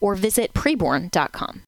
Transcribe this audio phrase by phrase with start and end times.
[0.00, 1.62] or visit preborn.com.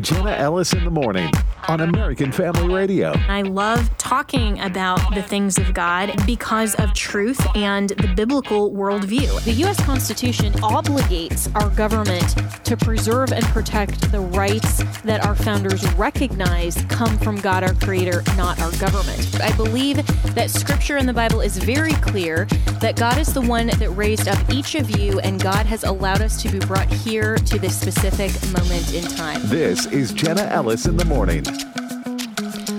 [0.00, 1.32] Jenna Ellis in the morning
[1.68, 3.12] on American Family Radio.
[3.28, 9.42] I love talking about the things of God because of truth and the biblical worldview.
[9.44, 9.82] The U.S.
[9.84, 17.16] Constitution obligates our government to preserve and protect the rights that our founders recognize come
[17.18, 19.40] from God, our Creator, not our government.
[19.40, 19.96] I believe
[20.34, 22.46] that Scripture in the Bible is very clear
[22.80, 26.20] that God is the one that raised up each of you, and God has allowed
[26.20, 29.40] us to be brought here to this specific moment in time.
[29.44, 31.44] This is Jenna Ellis in the morning.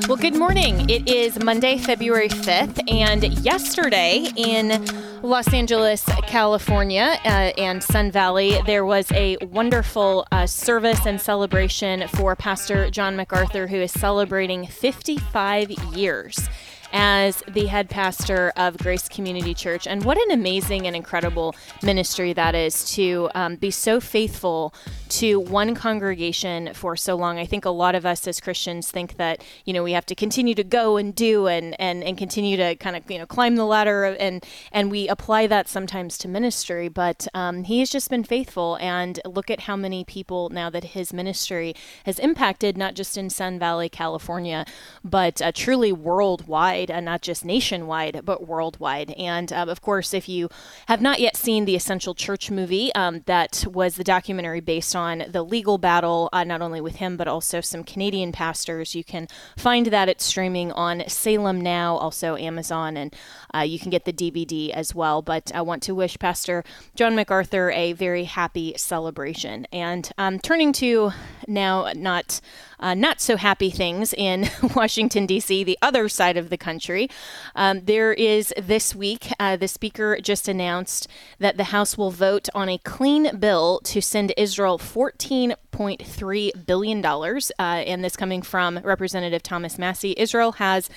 [0.07, 0.89] Well, good morning.
[0.89, 4.85] It is Monday, February 5th, and yesterday in
[5.21, 12.07] Los Angeles, California, uh, and Sun Valley, there was a wonderful uh, service and celebration
[12.09, 16.49] for Pastor John MacArthur, who is celebrating 55 years
[16.91, 19.87] as the head pastor of Grace Community Church.
[19.87, 24.73] And what an amazing and incredible ministry that is to um, be so faithful
[25.09, 27.37] to one congregation for so long.
[27.37, 30.15] I think a lot of us as Christians think that, you know, we have to
[30.15, 33.57] continue to go and do and, and, and continue to kind of, you know, climb
[33.57, 38.09] the ladder and, and we apply that sometimes to ministry, but um, he has just
[38.09, 42.95] been faithful and look at how many people now that his ministry has impacted, not
[42.95, 44.65] just in Sun Valley, California,
[45.03, 49.11] but uh, truly worldwide, and not just nationwide, but worldwide.
[49.11, 50.49] And um, of course, if you
[50.87, 55.11] have not yet seen the Essential Church movie, um, that was the documentary based on
[55.11, 58.95] on the legal battle, uh, not only with him, but also some Canadian pastors.
[58.95, 63.15] You can find that it's streaming on Salem Now, also Amazon, and
[63.53, 65.21] uh, you can get the DVD as well.
[65.21, 66.63] But I want to wish Pastor
[66.95, 69.67] John MacArthur a very happy celebration.
[69.71, 71.11] And um, turning to
[71.47, 72.41] now, not
[72.81, 77.09] uh, not so happy things in Washington, D.C., the other side of the country.
[77.55, 81.07] Um, there is this week, uh, the Speaker just announced
[81.39, 87.05] that the House will vote on a clean bill to send Israel $14.3 billion.
[87.05, 90.15] Uh, and this coming from Representative Thomas Massie.
[90.17, 90.89] Israel has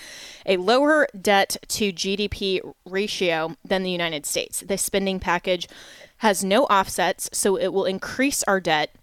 [0.47, 4.61] a lower debt to GDP ratio than the United States.
[4.61, 5.69] This spending package
[6.19, 8.95] has no offsets, so it will increase our debt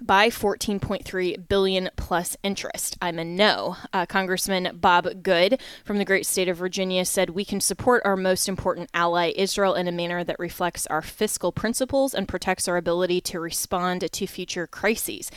[0.00, 2.96] by 14.3 billion plus interest.
[3.00, 3.76] I'm a no.
[3.92, 8.16] Uh, Congressman Bob Good from the great state of Virginia said we can support our
[8.16, 12.76] most important ally, Israel, in a manner that reflects our fiscal principles and protects our
[12.76, 15.30] ability to respond to future crises.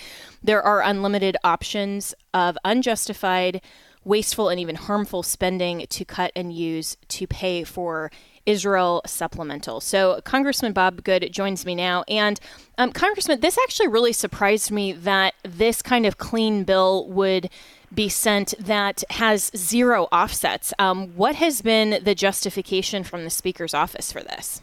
[0.43, 3.61] There are unlimited options of unjustified,
[4.09, 8.11] wasteful, and even harmful spending to cut and use to pay for
[8.45, 9.79] Israel supplemental.
[9.79, 12.03] So, Congressman Bob Good joins me now.
[12.07, 12.39] And,
[12.77, 17.49] um, Congressman, this actually really surprised me that this kind of clean bill would
[17.93, 20.73] be sent that has zero offsets.
[20.79, 24.61] Um, what has been the justification from the Speaker's office for this?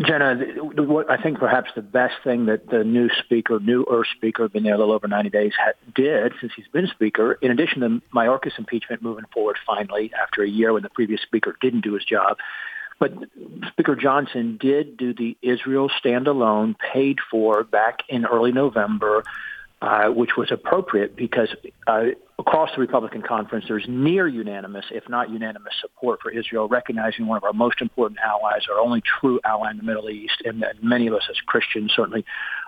[0.00, 4.48] Jenna, what I think perhaps the best thing that the new speaker, new Earth speaker,
[4.48, 5.52] been there a little over 90 days,
[5.94, 10.48] did since he's been speaker, in addition to Mayorkas impeachment moving forward finally after a
[10.48, 12.38] year when the previous speaker didn't do his job,
[12.98, 13.12] but
[13.66, 19.24] Speaker Johnson did do the Israel standalone paid for back in early November
[19.82, 21.48] uh, which was appropriate because
[21.88, 22.04] uh,
[22.38, 27.36] across the Republican conference, there's near unanimous, if not unanimous, support for Israel, recognizing one
[27.36, 31.08] of our most important allies, our only true ally in the Middle East, and, many
[31.08, 32.24] of us as Christians certainly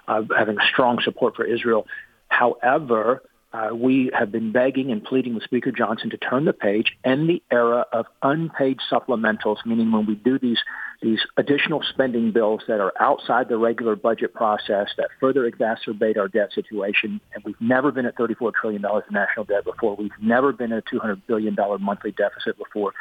[0.09, 1.87] uh, having strong support for Israel.
[2.31, 3.23] However,
[3.55, 7.29] uh, we have been begging and pleading with Speaker Johnson to turn the page, end
[7.29, 10.59] the era of unpaid supplementals, meaning when we do these
[11.03, 16.29] these additional spending bills that are outside the regular budget process that further exacerbate our
[16.29, 17.21] debt situation.
[17.35, 19.97] And we've never been at $34 trillion in national debt before.
[19.97, 22.95] We've never been at a $200 billion monthly deficit before.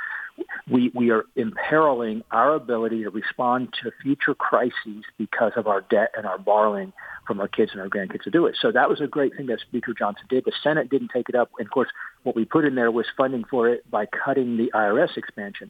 [0.69, 6.12] We, we are imperiling our ability to respond to future crises because of our debt
[6.18, 6.94] and our borrowing
[7.27, 8.57] from our kids and our grandkids to do it.
[8.59, 10.45] So that was a great thing that Speaker Johnson did.
[10.45, 11.51] The Senate didn't take it up.
[11.59, 11.89] And of course,
[12.24, 15.69] what we put in there was funding for it by cutting the IRS expansion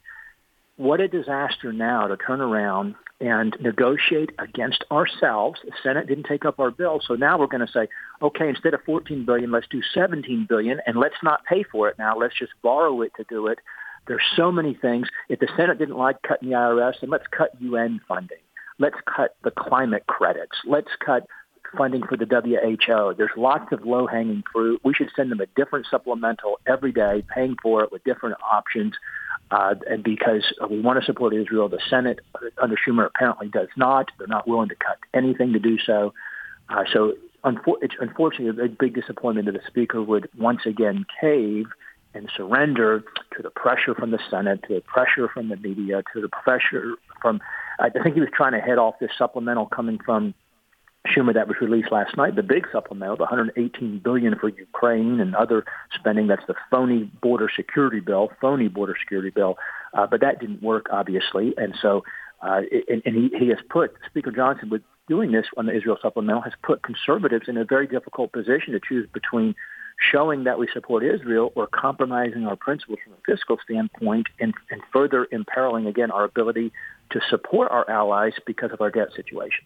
[0.76, 5.60] what a disaster now to turn around and negotiate against ourselves.
[5.64, 7.88] The Senate didn't take up our bill, so now we're going to say,
[8.20, 11.96] okay, instead of 14 billion, let's do 17 billion, and let's not pay for it
[11.98, 12.18] now.
[12.18, 13.60] Let's just borrow it to do it.
[14.06, 15.08] There's so many things.
[15.28, 18.38] If the Senate didn't like cutting the IRS, then let's cut UN funding.
[18.78, 20.56] Let's cut the climate credits.
[20.66, 21.26] Let's cut
[21.76, 23.14] funding for the WHO.
[23.16, 24.80] There's lots of low-hanging fruit.
[24.84, 28.94] We should send them a different supplemental every day, paying for it with different options.
[29.50, 32.20] Uh, and because we want to support Israel, the Senate
[32.60, 34.10] under Schumer apparently does not.
[34.18, 36.14] They're not willing to cut anything to do so.
[36.68, 37.14] Uh, so
[37.44, 41.66] unfor- it's unfortunately a big disappointment that the Speaker would once again cave
[42.14, 43.02] and surrender
[43.36, 46.94] to the pressure from the Senate, to the pressure from the media, to the pressure
[47.20, 47.40] from.
[47.78, 50.32] I think he was trying to head off this supplemental coming from
[51.08, 55.34] Schumer that was released last night, the big supplemental, the 118 billion for Ukraine and
[55.34, 56.28] other spending.
[56.28, 59.58] That's the phony border security bill, phony border security bill.
[59.92, 62.04] Uh, but that didn't work, obviously, and so
[62.44, 65.98] uh, and, and he, he has put Speaker Johnson with doing this on the Israel
[66.00, 69.54] supplemental has put conservatives in a very difficult position to choose between
[70.12, 74.80] showing that we support Israel or compromising our principles from a fiscal standpoint and, and
[74.92, 76.72] further imperiling again our ability
[77.10, 79.64] to support our allies because of our debt situation.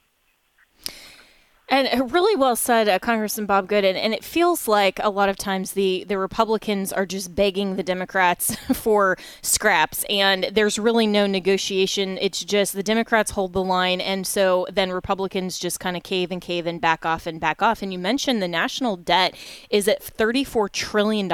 [1.70, 3.84] And really well said, uh, Congressman Bob Good.
[3.84, 7.76] And, and, it feels like a lot of times the, the Republicans are just begging
[7.76, 12.16] the Democrats for scraps, and there's really no negotiation.
[12.22, 16.30] It's just the Democrats hold the line, and so then Republicans just kind of cave
[16.30, 17.82] and cave and back off and back off.
[17.82, 19.34] And you mentioned the national debt
[19.68, 21.30] is at $34 trillion.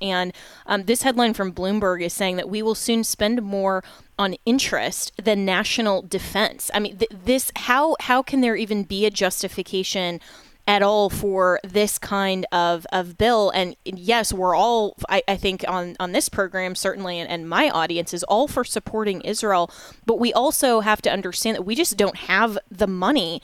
[0.00, 0.32] And
[0.66, 3.84] um, this headline from Bloomberg is saying that we will soon spend more
[4.18, 6.70] on interest than national defense.
[6.72, 10.20] I mean, th- this how how can there even be a justification
[10.66, 13.50] at all for this kind of, of bill.
[13.50, 17.70] And yes, we're all, I, I think, on, on this program, certainly, and, and, my
[17.70, 19.70] audience is all for supporting Israel.
[20.04, 23.40] But we also have to understand that we just don't have the money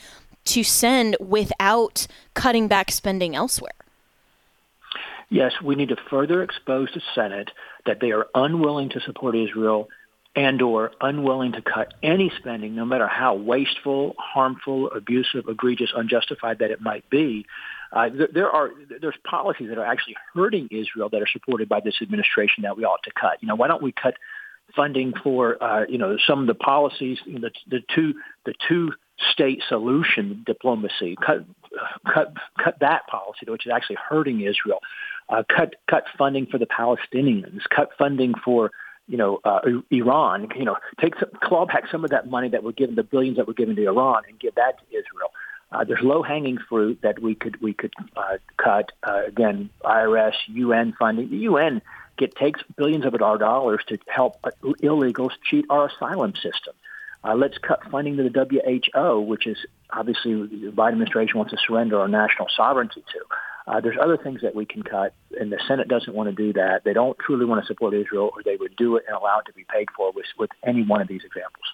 [0.47, 3.71] to send without cutting back spending elsewhere.
[5.29, 7.53] Yes, we need to further expose the Senate
[7.87, 9.89] that they are unwilling to support Israel
[10.35, 16.59] and or unwilling to cut any spending, no matter how wasteful, harmful, abusive, egregious, unjustified
[16.61, 17.45] that it might be.
[17.93, 18.71] Uh, there, there are
[19.01, 22.85] there's policies that are actually hurting Israel that are supported by this administration that we
[22.85, 23.37] ought to cut.
[23.41, 24.15] You know, why don't we cut
[24.75, 28.15] funding for uh, you know some of the policies, you know, the, the two
[28.47, 28.93] the two
[29.31, 31.45] state solution diplomacy, cut
[32.13, 32.33] cut
[32.63, 34.79] cut that policy, which is actually hurting Israel.
[35.29, 37.61] Uh, cut cut funding for the Palestinians.
[37.75, 38.71] Cut funding for
[39.09, 39.61] you know, uh,
[39.91, 43.03] Iran, you know, take some, claw back some of that money that we're given, the
[43.03, 45.31] billions that we're giving to Iran, and give that to Israel.
[45.71, 48.93] Uh, there's low-hanging fruit that we could we could uh, cut.
[49.03, 51.31] Uh, again, IRS, UN funding.
[51.31, 51.81] The UN
[52.19, 56.75] get takes billions of our dollars to help illegals cheat our asylum system.
[57.25, 59.57] Uh, let's cut funding to the WHO, which is
[59.91, 63.21] obviously the Biden administration wants to surrender our national sovereignty to.
[63.67, 66.53] Uh, there's other things that we can cut, and the Senate doesn't want to do
[66.53, 66.83] that.
[66.85, 69.47] They don't truly want to support Israel, or they would do it and allow it
[69.47, 71.65] to be paid for with, with any one of these examples.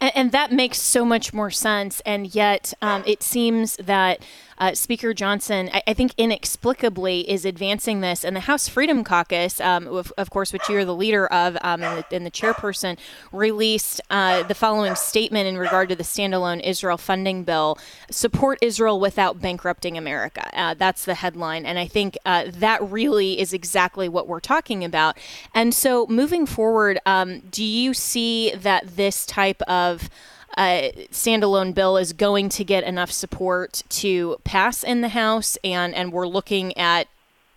[0.00, 2.00] And, and that makes so much more sense.
[2.04, 4.24] And yet, um, it seems that
[4.62, 8.24] uh, Speaker Johnson, I, I, think inexplicably, is advancing this.
[8.24, 11.82] And the House Freedom Caucus, um, of, of, course, which you're the leader of um,
[11.82, 12.96] and, the, and, the, chairperson,
[13.32, 17.76] released uh, the following statement in regard to the standalone Israel funding bill
[18.08, 20.48] support Israel without bankrupting America.
[20.56, 21.66] Uh, that's the headline.
[21.66, 25.18] And I think uh, that really is exactly what we're talking about.
[25.56, 30.08] And so, moving forward, um, do you see that this type of
[30.56, 35.94] uh, standalone bill is going to get enough support to pass in the House, and
[35.94, 37.08] and we're looking at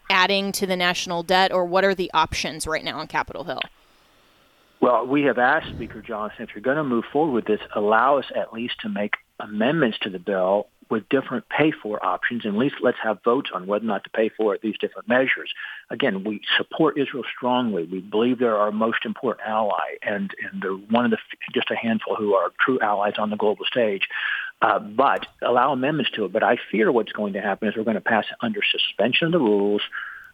[0.09, 3.62] adding to the national debt, or what are the options right now on Capitol Hill?
[4.81, 8.17] Well, we have asked Speaker Johnson if you're going to move forward with this, allow
[8.17, 12.56] us at least to make amendments to the bill with different pay for options, and
[12.56, 15.51] at least let's have votes on whether or not to pay for these different measures.
[15.89, 17.84] Again, we support Israel strongly.
[17.84, 21.18] We believe they're our most important ally, and, and they're one of the
[21.54, 24.08] just a handful who are true allies on the global stage.
[24.62, 26.32] Uh, but allow amendments to it.
[26.32, 29.32] But I fear what's going to happen is we're going to pass under suspension of
[29.34, 29.82] the rules,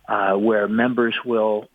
[0.08, 1.68] uh, where members will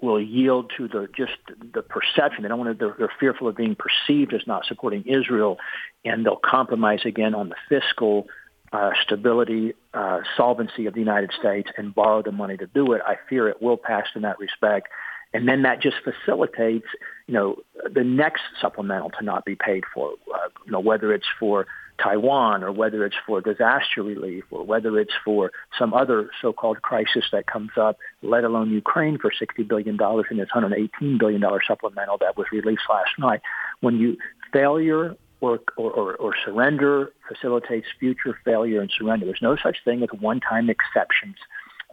[0.00, 1.32] will yield to the just
[1.72, 2.42] the perception.
[2.42, 2.86] They don't want to.
[2.86, 5.58] They're, they're fearful of being perceived as not supporting Israel,
[6.04, 8.26] and they'll compromise again on the fiscal
[8.72, 13.00] uh, stability, uh, solvency of the United States, and borrow the money to do it.
[13.06, 14.88] I fear it will pass in that respect,
[15.32, 16.86] and then that just facilitates,
[17.26, 17.56] you know,
[17.92, 20.14] the next supplemental to not be paid for.
[20.32, 21.66] Uh, you know, whether it's for
[22.02, 27.24] Taiwan or whether it's for disaster relief or whether it's for some other so-called crisis
[27.32, 29.98] that comes up, let alone Ukraine for $60 billion
[30.30, 33.40] in its $118 billion supplemental that was released last night.
[33.80, 34.16] When you
[34.52, 40.08] failure or, or, or, surrender facilitates future failure and surrender, there's no such thing as
[40.18, 41.36] one-time exceptions.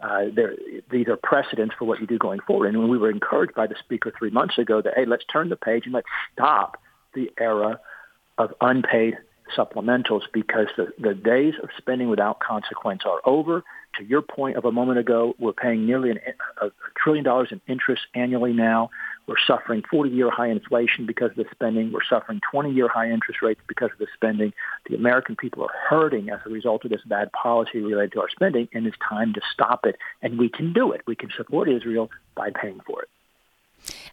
[0.02, 0.24] Uh,
[0.90, 2.68] these are precedents for what you do going forward.
[2.68, 5.48] And when we were encouraged by the speaker three months ago that, hey, let's turn
[5.48, 6.78] the page and let's stop
[7.14, 7.78] the era
[8.38, 9.18] of unpaid
[9.56, 13.64] supplementals because the, the days of spending without consequence are over.
[13.98, 16.18] To your point of a moment ago, we're paying nearly an,
[16.60, 18.90] a, trillion dollars in interest annually now.
[19.26, 21.92] We're suffering 40-year high inflation because of the spending.
[21.92, 24.52] We're suffering 20-year high interest rates because of the spending.
[24.88, 28.30] The American people are hurting as a result of this bad policy related to our
[28.30, 29.96] spending, and it's time to stop it.
[30.22, 31.02] And we can do it.
[31.06, 33.08] We can support Israel by paying for it.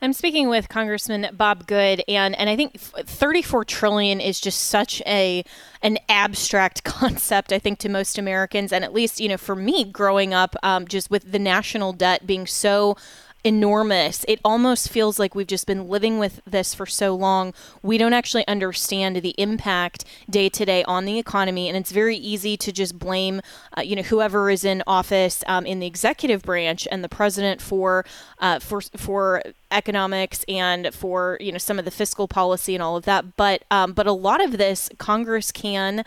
[0.01, 5.01] I'm speaking with Congressman Bob Good, and and I think 34 trillion is just such
[5.05, 5.43] a
[5.81, 7.51] an abstract concept.
[7.51, 10.87] I think to most Americans, and at least you know for me growing up, um,
[10.87, 12.95] just with the national debt being so
[13.43, 14.25] enormous.
[14.27, 17.53] It almost feels like we've just been living with this for so long.
[17.81, 22.17] We don't actually understand the impact day to day on the economy, and it's very
[22.17, 23.41] easy to just blame,
[23.77, 27.61] uh, you know, whoever is in office um, in the executive branch and the president
[27.61, 28.05] for
[28.39, 29.41] uh, for for
[29.71, 33.35] economics and for you know some of the fiscal policy and all of that.
[33.37, 36.03] But um, but a lot of this Congress can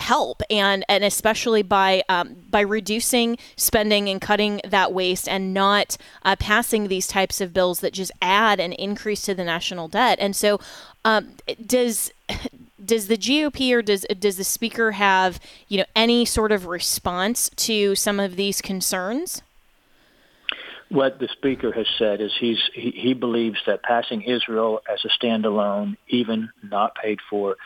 [0.00, 5.96] help and and especially by um, by reducing spending and cutting that waste and not
[6.24, 10.18] uh, passing these types of bills that just add an increase to the national debt
[10.20, 10.58] and so
[11.04, 12.12] um, does
[12.84, 17.50] does the GOP or does does the speaker have you know any sort of response
[17.56, 19.42] to some of these concerns?
[20.88, 25.08] What the speaker has said is he's he, he believes that passing Israel as a
[25.08, 27.56] standalone, even not paid for,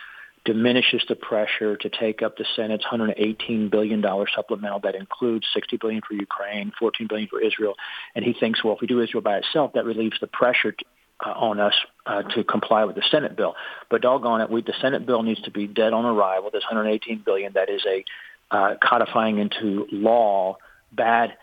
[0.45, 5.79] diminishes the pressure to take up the Senate's 118 billion dollar supplemental that includes 60
[5.79, 7.75] billion for Ukraine, 14 billion for Israel,
[8.15, 10.85] and he thinks, well, if we do Israel by itself, that relieves the pressure to,
[11.25, 11.75] uh, on us
[12.07, 13.55] uh, to comply with the Senate bill.
[13.91, 16.51] But doggone it, we, the Senate bill needs to be dead on arrival.
[16.53, 18.05] This 118 billion that is a
[18.51, 20.59] uh, codifying into law
[20.93, 21.37] bad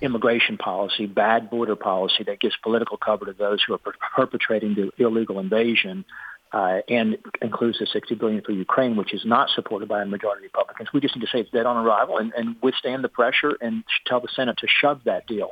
[0.00, 4.74] immigration policy, bad border policy that gives political cover to those who are per- perpetrating
[4.74, 6.04] the illegal invasion
[6.52, 10.46] uh, and includes the 60 billion for Ukraine, which is not supported by a majority
[10.46, 10.88] of Republicans.
[10.92, 13.84] We just need to say it's dead on arrival and, and withstand the pressure and
[14.06, 15.50] tell the Senate to shove that deal.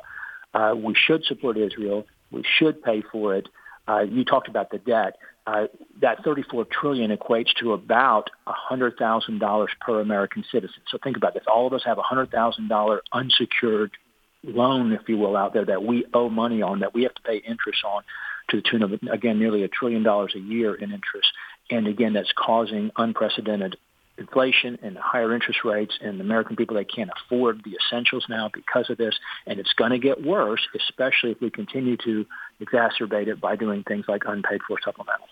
[0.53, 2.05] Uh, we should support Israel.
[2.31, 3.47] We should pay for it.
[3.87, 5.17] Uh, you talked about the debt.
[5.47, 5.65] Uh,
[6.01, 10.81] that 34 trillion equates to about $100,000 per American citizen.
[10.91, 11.43] So think about this.
[11.51, 13.91] All of us have a $100,000 unsecured
[14.43, 17.21] loan, if you will, out there that we owe money on, that we have to
[17.23, 18.03] pay interest on
[18.49, 21.29] to the tune of, again, nearly a trillion dollars a year in interest.
[21.69, 23.77] And again, that's causing unprecedented
[24.19, 28.49] inflation and higher interest rates and the American people they can't afford the essentials now
[28.53, 32.25] because of this and it's going to get worse especially if we continue to
[32.61, 35.31] exacerbate it by doing things like unpaid for supplementals.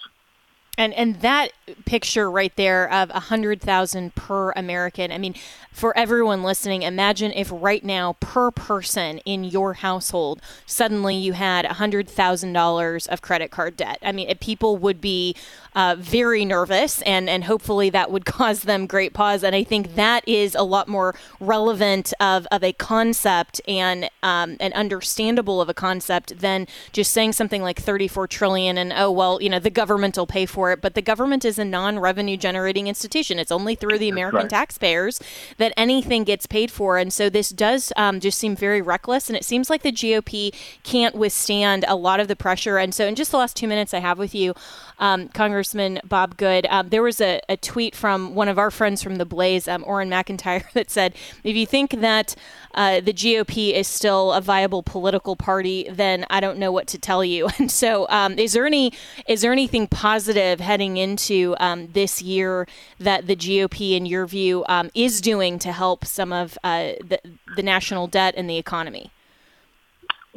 [0.77, 1.51] And and that
[1.85, 5.11] picture right there of a hundred thousand per American.
[5.11, 5.33] I mean,
[5.71, 11.65] for everyone listening, imagine if right now per person in your household suddenly you had
[11.65, 13.97] a hundred thousand dollars of credit card debt.
[14.03, 15.35] I mean, people would be
[15.77, 19.43] uh, very nervous, and and hopefully that would cause them great pause.
[19.43, 24.57] And I think that is a lot more relevant of of a concept and um,
[24.59, 29.11] and understandable of a concept than just saying something like thirty four trillion and oh
[29.11, 31.99] well, you know, the government will pay for it, but the government is a non
[31.99, 33.37] revenue generating institution.
[33.37, 34.49] It's only through the American right.
[34.49, 35.21] taxpayers
[35.57, 36.97] that anything gets paid for.
[36.97, 39.29] And so this does um, just seem very reckless.
[39.29, 42.79] And it seems like the GOP can't withstand a lot of the pressure.
[42.79, 44.55] And so, in just the last two minutes I have with you,
[44.97, 45.27] um,
[45.67, 49.17] Congressman Bob Good, um, there was a, a, tweet from one of our friends from
[49.17, 52.35] the Blaze, um, Auron MacIntyre, that said, if you think that
[52.73, 56.97] uh, the GOP is still a viable political party, then I don't know what to
[56.97, 57.49] tell you.
[57.57, 58.93] And so, um, is there any
[59.27, 62.67] is there anything positive heading into um, this year
[62.99, 67.19] that the GOP, in your view, um, is doing to help some of uh, the
[67.55, 69.11] the national debt and the economy?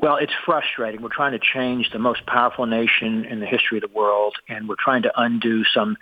[0.02, 1.02] Well, it's frustrating.
[1.02, 4.66] We're trying to change the most powerful nation in the history of the world, and
[4.66, 5.98] we're trying to undo some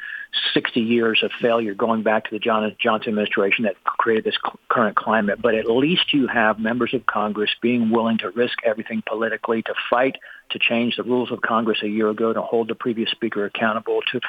[0.54, 4.38] 60 years of failure going back to the John Johnson administration that created this
[4.68, 5.42] current climate.
[5.42, 9.74] But at least you have members of Congress being willing to risk everything politically to
[9.90, 10.14] fight
[10.50, 14.00] to change the rules of Congress a year ago to hold the previous speaker accountable,
[14.12, 14.20] to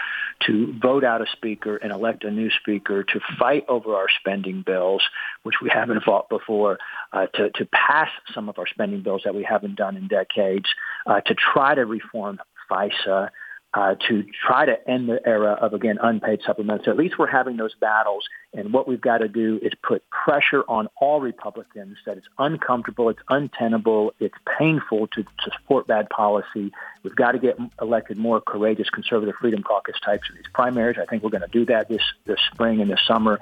[0.48, 4.64] to vote out a speaker and elect a new speaker, to fight over our spending
[4.66, 5.04] bills,
[5.44, 6.78] which we haven't fought before,
[7.14, 10.70] uh, to to pass some of our spending bills that we haven't done in decades,
[11.06, 13.30] uh, to try to reform FISA
[13.74, 16.86] uh, to try to end the era of, again, unpaid supplements.
[16.86, 18.28] So at least we're having those battles.
[18.52, 23.10] And what we've got to do is put pressure on all Republicans that it's uncomfortable,
[23.10, 26.72] it's untenable, it's painful to, to support bad policy.
[27.04, 30.98] We've got to get elected more courageous conservative freedom caucus types in these primaries.
[31.00, 33.40] I think we're going to do that this, this spring and this summer.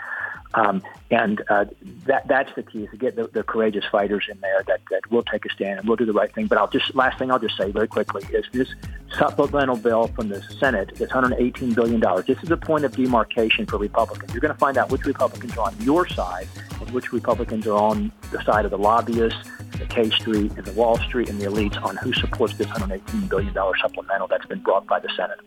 [0.53, 0.81] Um,
[1.11, 1.65] and uh,
[2.05, 5.11] that that's the key is to get the, the, courageous fighters in there that, that
[5.11, 6.47] will take a stand and will do the right thing.
[6.47, 8.73] But I'll just last thing I'll just say very quickly is this
[9.17, 12.01] supplemental bill from the Senate, this $118 billion.
[12.25, 14.33] This is a point of demarcation for Republicans.
[14.33, 16.47] You're going to find out which Republicans are on your side
[16.81, 19.39] and which Republicans are on the side of the lobbyists,
[19.77, 23.29] the K Street, and the Wall Street, and the elites on who supports this $118
[23.29, 25.39] billion supplemental that's been brought by the Senate.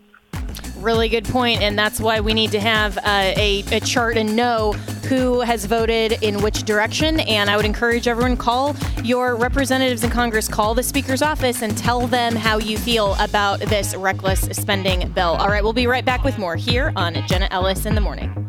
[0.76, 3.02] Really good point, and that's why we need to have uh,
[3.36, 4.72] a, a chart and know
[5.08, 7.20] who has voted in which direction.
[7.20, 11.76] And I would encourage everyone call your representatives in Congress, call the Speaker's office, and
[11.76, 15.36] tell them how you feel about this reckless spending bill.
[15.36, 18.48] All right, we'll be right back with more here on Jenna Ellis in the morning.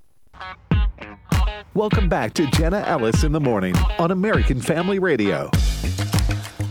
[1.73, 5.49] Welcome back to Jenna Ellis in the Morning on American Family Radio.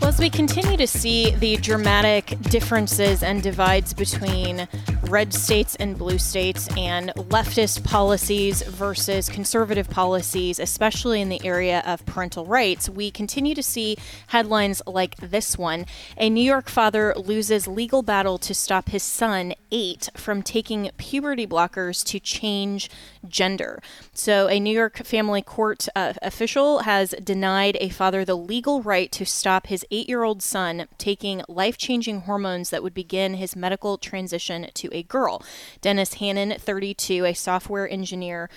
[0.00, 4.66] Well, as we continue to see the dramatic differences and divides between
[5.10, 11.82] red states and blue states and leftist policies versus conservative policies, especially in the area
[11.84, 13.96] of parental rights, we continue to see
[14.28, 15.84] headlines like this one.
[16.16, 21.46] A New York father loses legal battle to stop his son, eight, from taking puberty
[21.46, 22.88] blockers to change
[23.28, 23.82] gender.
[24.22, 29.10] So, a New York family court uh, official has denied a father the legal right
[29.12, 33.56] to stop his eight year old son taking life changing hormones that would begin his
[33.56, 35.42] medical transition to a girl.
[35.80, 38.50] Dennis Hannon, 32, a software engineer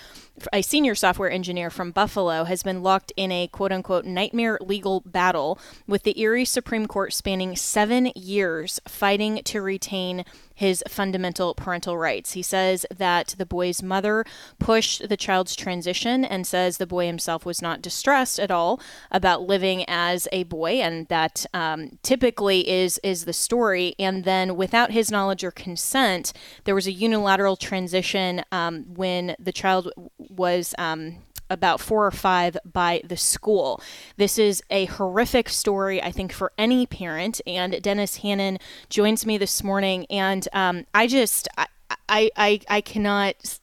[0.52, 5.00] a senior software engineer from Buffalo, has been locked in a quote unquote nightmare legal
[5.00, 10.24] battle with the Erie Supreme Court spanning seven years fighting to retain
[10.54, 12.32] his fundamental parental rights.
[12.32, 14.24] He says that the boy's mother
[14.58, 19.42] pushed the child's transition and says the boy himself was not distressed at all about
[19.42, 23.94] living as a boy, and that um, typically is is the story.
[23.98, 26.32] And then, without his knowledge or consent,
[26.64, 29.92] there was a unilateral transition um, when the child
[30.30, 31.16] was um,
[31.50, 33.80] about four or five by the school.
[34.16, 37.40] This is a horrific story, I think, for any parent.
[37.46, 38.58] And Dennis Hannon
[38.88, 41.66] joins me this morning, and um, I just, I,
[42.08, 43.60] I, I, I cannot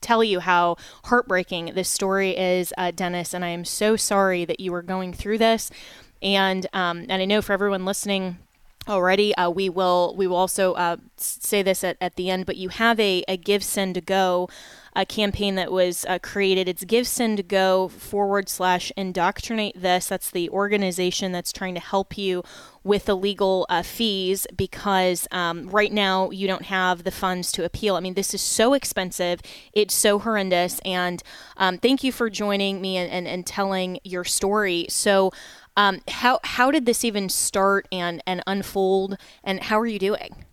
[0.00, 3.32] tell you how heartbreaking this story is, uh, Dennis.
[3.32, 5.70] And I am so sorry that you were going through this.
[6.20, 8.38] And um, and I know for everyone listening
[8.88, 9.34] already.
[9.36, 12.68] Uh, we will we will also uh, say this at, at the end, but you
[12.68, 14.48] have a, a Give Send to Go
[14.94, 16.68] a campaign that was uh, created.
[16.68, 20.06] It's Give Send Go forward slash indoctrinate this.
[20.06, 22.42] That's the organization that's trying to help you
[22.84, 27.64] with the legal uh, fees because um, right now you don't have the funds to
[27.64, 27.94] appeal.
[27.94, 29.40] I mean, this is so expensive.
[29.72, 30.80] It's so horrendous.
[30.84, 31.22] And
[31.56, 34.86] um, thank you for joining me and, and, and telling your story.
[34.88, 35.32] So,
[35.74, 40.44] um, how how did this even start and and unfold, and how are you doing?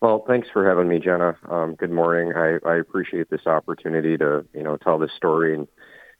[0.00, 1.36] Well, thanks for having me, Jenna.
[1.48, 2.32] Um, good morning.
[2.36, 5.66] I, I appreciate this opportunity to you know tell this story and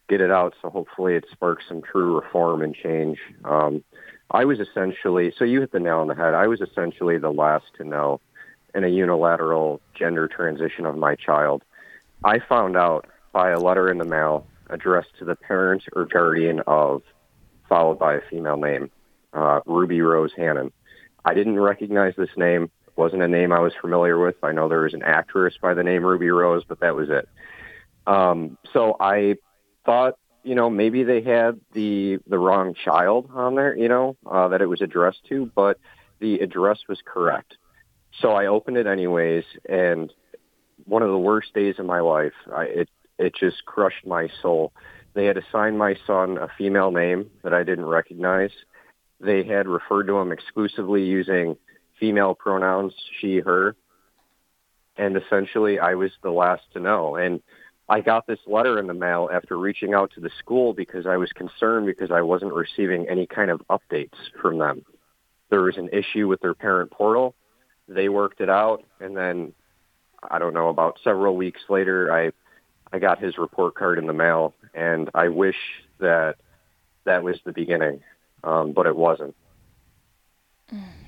[0.09, 0.55] get it out.
[0.63, 3.19] So hopefully it sparks some true reform and change.
[3.45, 3.85] Um,
[4.31, 6.35] I was essentially so you hit the nail on the head.
[6.35, 8.21] I was essentially the last to know
[8.75, 11.63] in a unilateral gender transition of my child.
[12.25, 16.61] I found out by a letter in the mail addressed to the parent or guardian
[16.67, 17.03] of
[17.69, 18.91] followed by a female name,
[19.35, 20.73] uh, Ruby Rose Hannon.
[21.25, 22.71] I didn't recognize this name.
[22.97, 24.37] Wasn't a name I was familiar with.
[24.43, 27.29] I know there was an actress by the name Ruby Rose, but that was it.
[28.07, 29.37] Um, so I
[29.85, 34.49] thought, you know, maybe they had the the wrong child on there, you know, uh,
[34.49, 35.79] that it was addressed to, but
[36.21, 37.57] the address was correct.
[38.21, 40.13] So I opened it anyways, and
[40.85, 42.33] one of the worst days of my life.
[42.55, 44.73] I, it it just crushed my soul
[45.17, 48.51] they had assigned my son a female name that I didn't recognize.
[49.19, 51.57] They had referred to him exclusively using
[51.99, 53.77] female pronouns, she, her.
[54.97, 57.17] And essentially, I was the last to know.
[57.17, 57.43] And
[57.89, 61.17] I got this letter in the mail after reaching out to the school because I
[61.17, 64.85] was concerned because I wasn't receiving any kind of updates from them.
[65.51, 67.35] There was an issue with their parent portal.
[67.89, 68.83] They worked it out.
[69.01, 69.53] And then,
[70.29, 72.33] I don't know, about several weeks later, I
[72.93, 75.57] I got his report card in the mail, and I wish
[75.99, 76.37] that
[77.05, 78.01] that was the beginning,
[78.45, 79.35] um, but it wasn't.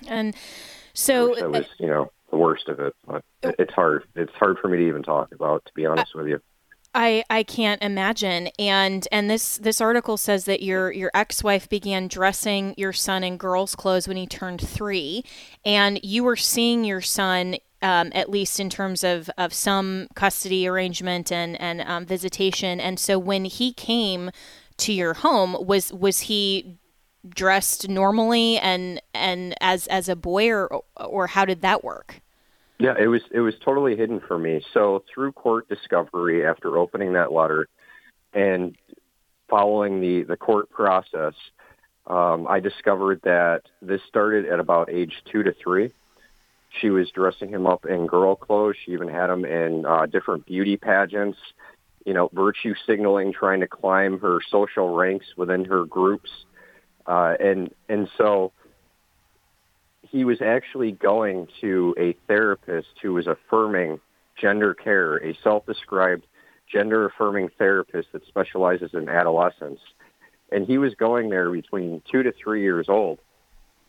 [0.07, 0.35] And
[0.99, 2.95] so that was, you know, the worst of it.
[3.07, 4.05] But it's hard.
[4.15, 6.41] It's hard for me to even talk about, to be honest I, with you.
[6.95, 8.49] I, I can't imagine.
[8.59, 13.37] And and this this article says that your your ex-wife began dressing your son in
[13.37, 15.25] girls' clothes when he turned three,
[15.65, 20.67] and you were seeing your son um, at least in terms of, of some custody
[20.67, 22.81] arrangement and and um, visitation.
[22.81, 24.31] And so when he came
[24.79, 26.79] to your home, was was he
[27.29, 32.21] dressed normally and and as as a boy, or or how did that work?
[32.79, 34.63] Yeah, it was it was totally hidden for me.
[34.73, 37.69] So through court discovery, after opening that letter
[38.33, 38.77] and
[39.49, 41.35] following the the court process,
[42.07, 45.91] um, I discovered that this started at about age two to three.
[46.81, 48.77] She was dressing him up in girl clothes.
[48.85, 51.39] She even had him in uh, different beauty pageants.
[52.07, 56.31] You know, virtue signaling, trying to climb her social ranks within her groups,
[57.09, 58.53] uh, and and so
[60.03, 63.99] he was actually going to a therapist who was affirming
[64.41, 66.25] gender care, a self-described
[66.71, 69.81] gender affirming therapist that specializes in adolescence.
[70.53, 73.19] And he was going there between two to three years old,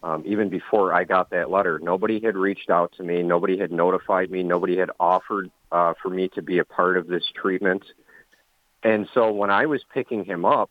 [0.02, 1.80] um, even before I got that letter.
[1.80, 3.22] Nobody had reached out to me.
[3.22, 4.44] Nobody had notified me.
[4.44, 7.84] Nobody had offered uh, for me to be a part of this treatment.
[8.84, 10.70] And so when I was picking him up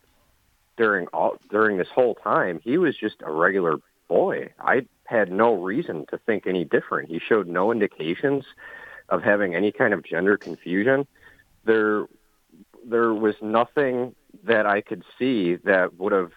[0.78, 3.76] during all during this whole time, he was just a regular
[4.08, 4.48] boy.
[4.58, 7.10] I had no reason to think any different.
[7.10, 8.44] He showed no indications
[9.10, 11.06] of having any kind of gender confusion.
[11.64, 12.06] There,
[12.86, 14.14] there was nothing
[14.44, 16.32] that I could see that would have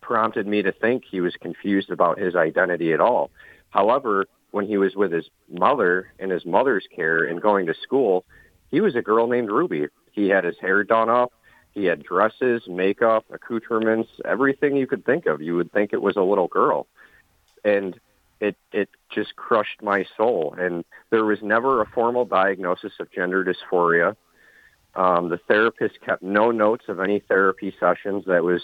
[0.00, 3.30] prompted me to think he was confused about his identity at all.
[3.70, 8.24] However, when he was with his mother in his mother's care and going to school,
[8.70, 9.86] he was a girl named Ruby.
[10.10, 11.32] He had his hair done up.
[11.72, 15.40] He had dresses, makeup, accoutrements, everything you could think of.
[15.40, 16.86] You would think it was a little girl
[17.64, 17.98] and
[18.40, 20.54] it it just crushed my soul.
[20.58, 24.16] And there was never a formal diagnosis of gender dysphoria.
[24.94, 28.24] Um, the therapist kept no notes of any therapy sessions.
[28.26, 28.62] That was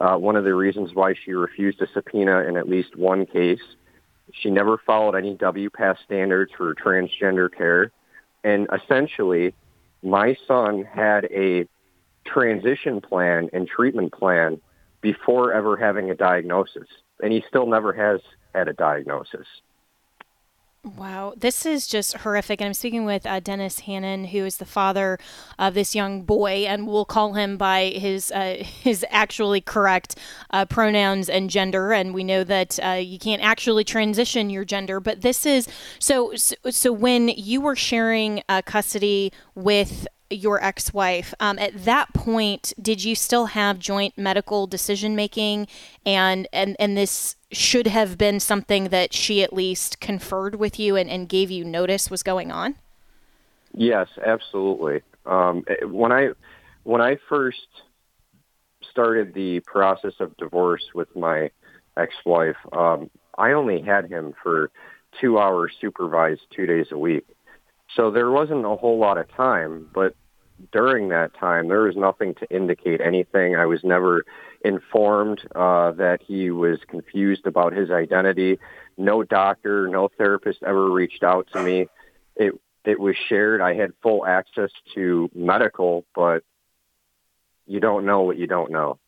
[0.00, 3.62] uh, one of the reasons why she refused a subpoena in at least one case.
[4.32, 7.92] She never followed any WPATH standards for transgender care.
[8.42, 9.54] And essentially,
[10.02, 11.66] my son had a
[12.28, 14.60] transition plan and treatment plan
[15.00, 16.88] before ever having a diagnosis.
[17.22, 18.20] And he still never has
[18.54, 19.46] had a diagnosis.
[20.84, 22.60] Wow, this is just horrific.
[22.60, 25.18] And I'm speaking with uh, Dennis Hannon, who is the father
[25.58, 30.16] of this young boy, and we'll call him by his uh, his actually correct
[30.50, 31.92] uh, pronouns and gender.
[31.92, 36.32] And we know that uh, you can't actually transition your gender, but this is so.
[36.36, 42.72] So, so when you were sharing uh, custody with your ex-wife um, at that point
[42.80, 45.66] did you still have joint medical decision making
[46.04, 50.96] and and and this should have been something that she at least conferred with you
[50.96, 52.74] and, and gave you notice was going on?
[53.72, 55.02] Yes absolutely.
[55.24, 56.30] Um, when i
[56.84, 57.66] when i first
[58.90, 61.50] started the process of divorce with my
[61.96, 64.70] ex-wife um, i only had him for
[65.20, 67.26] two hours supervised two days a week
[67.94, 70.14] so there wasn't a whole lot of time, but
[70.72, 73.56] during that time, there was nothing to indicate anything.
[73.56, 74.24] I was never
[74.64, 78.58] informed uh, that he was confused about his identity.
[78.96, 81.86] No doctor, no therapist ever reached out to me.
[82.36, 83.60] It it was shared.
[83.60, 86.42] I had full access to medical, but
[87.66, 88.98] you don't know what you don't know.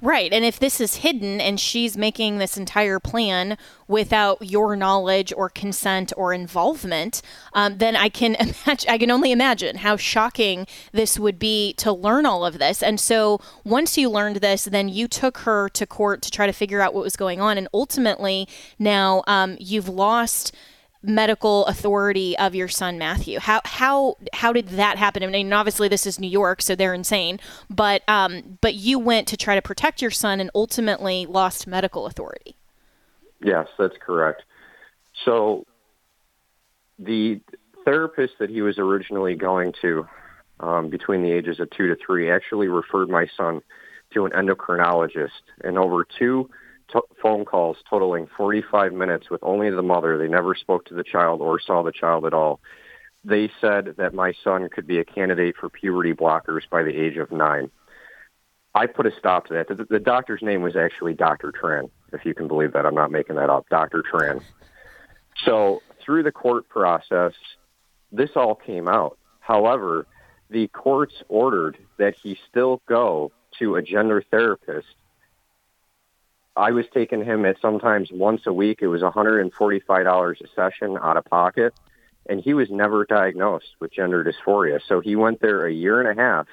[0.00, 0.32] Right.
[0.32, 3.56] And if this is hidden and she's making this entire plan
[3.88, 8.34] without your knowledge or consent or involvement, um, then I can
[8.66, 12.82] imagine, I can only imagine how shocking this would be to learn all of this.
[12.82, 16.52] And so once you learned this, then you took her to court to try to
[16.52, 17.58] figure out what was going on.
[17.58, 20.54] And ultimately, now um, you've lost
[21.02, 23.38] medical authority of your son Matthew.
[23.38, 25.22] How how how did that happen?
[25.22, 27.40] I mean, obviously this is New York, so they're insane.
[27.70, 32.06] But um, but you went to try to protect your son and ultimately lost medical
[32.06, 32.56] authority.
[33.42, 34.42] Yes, that's correct.
[35.24, 35.66] So
[36.98, 37.40] the
[37.84, 40.06] therapist that he was originally going to
[40.60, 43.60] um, between the ages of two to three actually referred my son
[44.14, 45.30] to an endocrinologist,
[45.62, 46.48] and over two
[47.22, 50.18] phone calls totaling 45 minutes with only the mother.
[50.18, 52.60] They never spoke to the child or saw the child at all.
[53.24, 57.16] They said that my son could be a candidate for puberty blockers by the age
[57.16, 57.70] of nine.
[58.74, 59.68] I put a stop to that.
[59.68, 61.50] The, the doctor's name was actually Dr.
[61.50, 62.86] Tran, if you can believe that.
[62.86, 63.66] I'm not making that up.
[63.68, 64.02] Dr.
[64.02, 64.42] Tran.
[65.44, 67.32] So through the court process,
[68.12, 69.18] this all came out.
[69.40, 70.06] However,
[70.50, 74.86] the courts ordered that he still go to a gender therapist
[76.56, 78.78] I was taking him at sometimes once a week.
[78.82, 81.74] It was $145 a session out of pocket.
[82.28, 84.80] and he was never diagnosed with gender dysphoria.
[84.86, 86.46] So he went there a year and a half,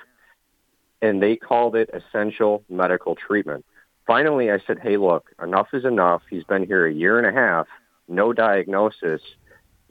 [1.02, 3.66] and they called it essential medical treatment.
[4.06, 6.22] Finally, I said, hey, look, enough is enough.
[6.30, 7.68] He's been here a year and a half,
[8.08, 9.22] no diagnosis.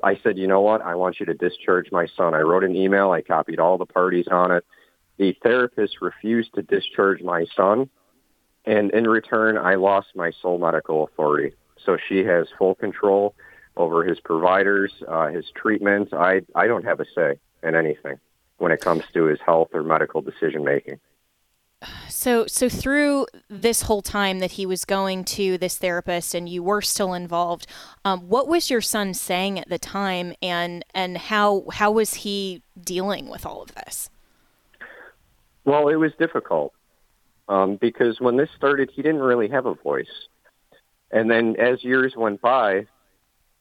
[0.03, 0.83] I said, you know what?
[0.83, 2.35] I want you to discharge my son.
[2.35, 3.11] I wrote an email.
[3.11, 4.65] I copied all the parties on it.
[5.17, 7.89] The therapist refused to discharge my son.
[8.65, 11.55] And in return, I lost my sole medical authority.
[11.85, 13.35] So she has full control
[13.77, 16.13] over his providers, uh, his treatment.
[16.13, 18.19] I, I don't have a say in anything
[18.59, 21.01] when it comes to his health or medical decision making.
[22.09, 26.63] So, so through this whole time that he was going to this therapist, and you
[26.63, 27.67] were still involved,
[28.05, 32.63] um, what was your son saying at the time, and and how how was he
[32.81, 34.11] dealing with all of this?
[35.65, 36.73] Well, it was difficult
[37.49, 40.29] um, because when this started, he didn't really have a voice,
[41.11, 42.87] and then as years went by,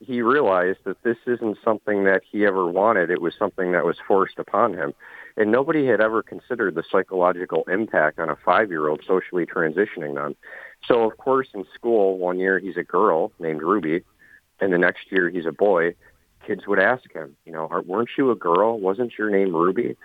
[0.02, 3.12] he realized that this isn't something that he ever wanted.
[3.12, 4.94] It was something that was forced upon him.
[5.38, 10.16] And nobody had ever considered the psychological impact on a five year old socially transitioning
[10.16, 10.36] them.
[10.86, 14.04] So, of course, in school, one year he's a girl named Ruby,
[14.60, 15.94] and the next year he's a boy.
[16.46, 18.80] Kids would ask him, you know, weren't you a girl?
[18.80, 19.96] Wasn't your name Ruby?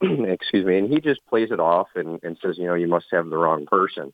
[0.02, 0.78] Excuse me.
[0.78, 3.36] And he just plays it off and, and says, you know, you must have the
[3.36, 4.12] wrong person.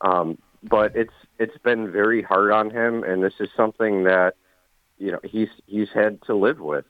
[0.00, 4.34] Um, but it's it's been very hard on him, and this is something that
[4.98, 6.84] you know he's he's had to live with.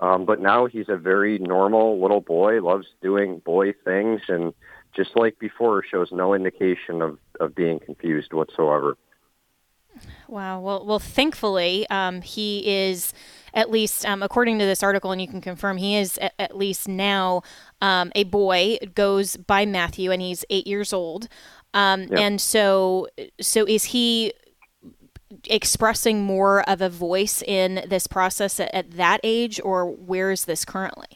[0.00, 4.52] Um, but now he's a very normal little boy, loves doing boy things, and
[4.94, 8.96] just like before, shows no indication of, of being confused whatsoever.
[10.28, 10.60] Wow.
[10.60, 13.12] Well, well, thankfully, um, he is
[13.52, 16.56] at least, um, according to this article, and you can confirm, he is at, at
[16.56, 17.42] least now
[17.80, 18.78] um, a boy.
[18.94, 21.28] Goes by Matthew, and he's eight years old.
[21.72, 22.18] Um, yep.
[22.18, 23.08] And so,
[23.40, 24.32] so is he
[25.48, 30.44] expressing more of a voice in this process at, at that age, or where is
[30.44, 31.08] this currently?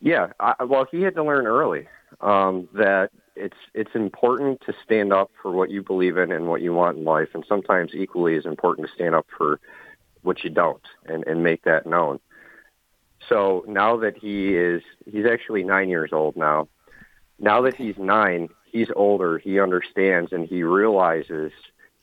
[0.00, 1.88] Yeah, I, well, he had to learn early
[2.20, 6.62] um, that it's it's important to stand up for what you believe in and what
[6.62, 9.60] you want in life, and sometimes equally as important to stand up for
[10.22, 12.18] what you don't and, and make that known.
[13.28, 16.68] So now that he is, he's actually nine years old now.
[17.38, 19.38] Now that he's nine, he's older.
[19.38, 21.52] He understands and he realizes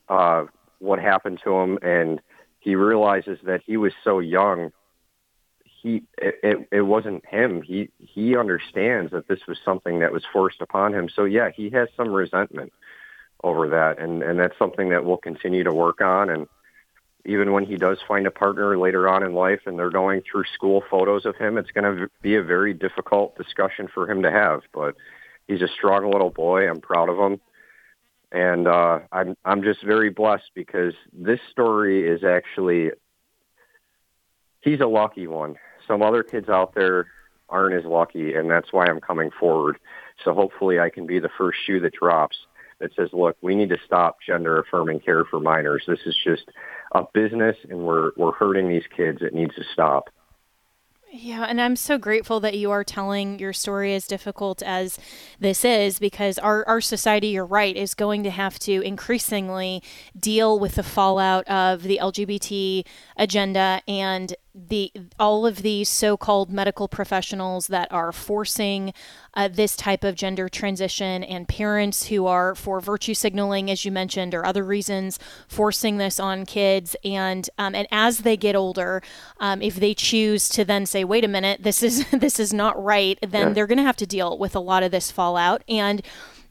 [0.09, 0.45] uh,
[0.79, 2.21] what happened to him, and
[2.59, 4.71] he realizes that he was so young.
[5.81, 7.61] He it, it, wasn't him.
[7.61, 11.09] He he understands that this was something that was forced upon him.
[11.09, 12.71] So yeah, he has some resentment
[13.43, 16.29] over that, and and that's something that we'll continue to work on.
[16.29, 16.47] And
[17.25, 20.43] even when he does find a partner later on in life, and they're going through
[20.53, 24.31] school photos of him, it's going to be a very difficult discussion for him to
[24.31, 24.61] have.
[24.73, 24.95] But
[25.47, 26.69] he's a strong little boy.
[26.69, 27.39] I'm proud of him
[28.31, 32.91] and uh, I'm I'm just very blessed because this story is actually
[34.61, 35.55] he's a lucky one.
[35.91, 37.07] Some other kids out there
[37.49, 39.77] aren't as lucky, and that's why I'm coming forward.
[40.23, 42.37] So hopefully, I can be the first shoe that drops
[42.79, 45.83] that says, "Look, we need to stop gender affirming care for minors.
[45.85, 46.49] This is just
[46.93, 49.21] a business, and we're we're hurting these kids.
[49.21, 50.09] It needs to stop."
[51.13, 54.97] Yeah, and I'm so grateful that you are telling your story as difficult as
[55.41, 59.83] this is because our, our society, you're right, is going to have to increasingly
[60.17, 62.85] deal with the fallout of the LGBT
[63.17, 68.93] agenda and the all of these so-called medical professionals that are forcing
[69.33, 73.91] uh, this type of gender transition and parents who are for virtue signaling as you
[73.91, 79.01] mentioned or other reasons forcing this on kids and um, and as they get older
[79.39, 82.81] um, if they choose to then say wait a minute this is this is not
[82.81, 83.53] right then yeah.
[83.53, 86.01] they're going to have to deal with a lot of this fallout and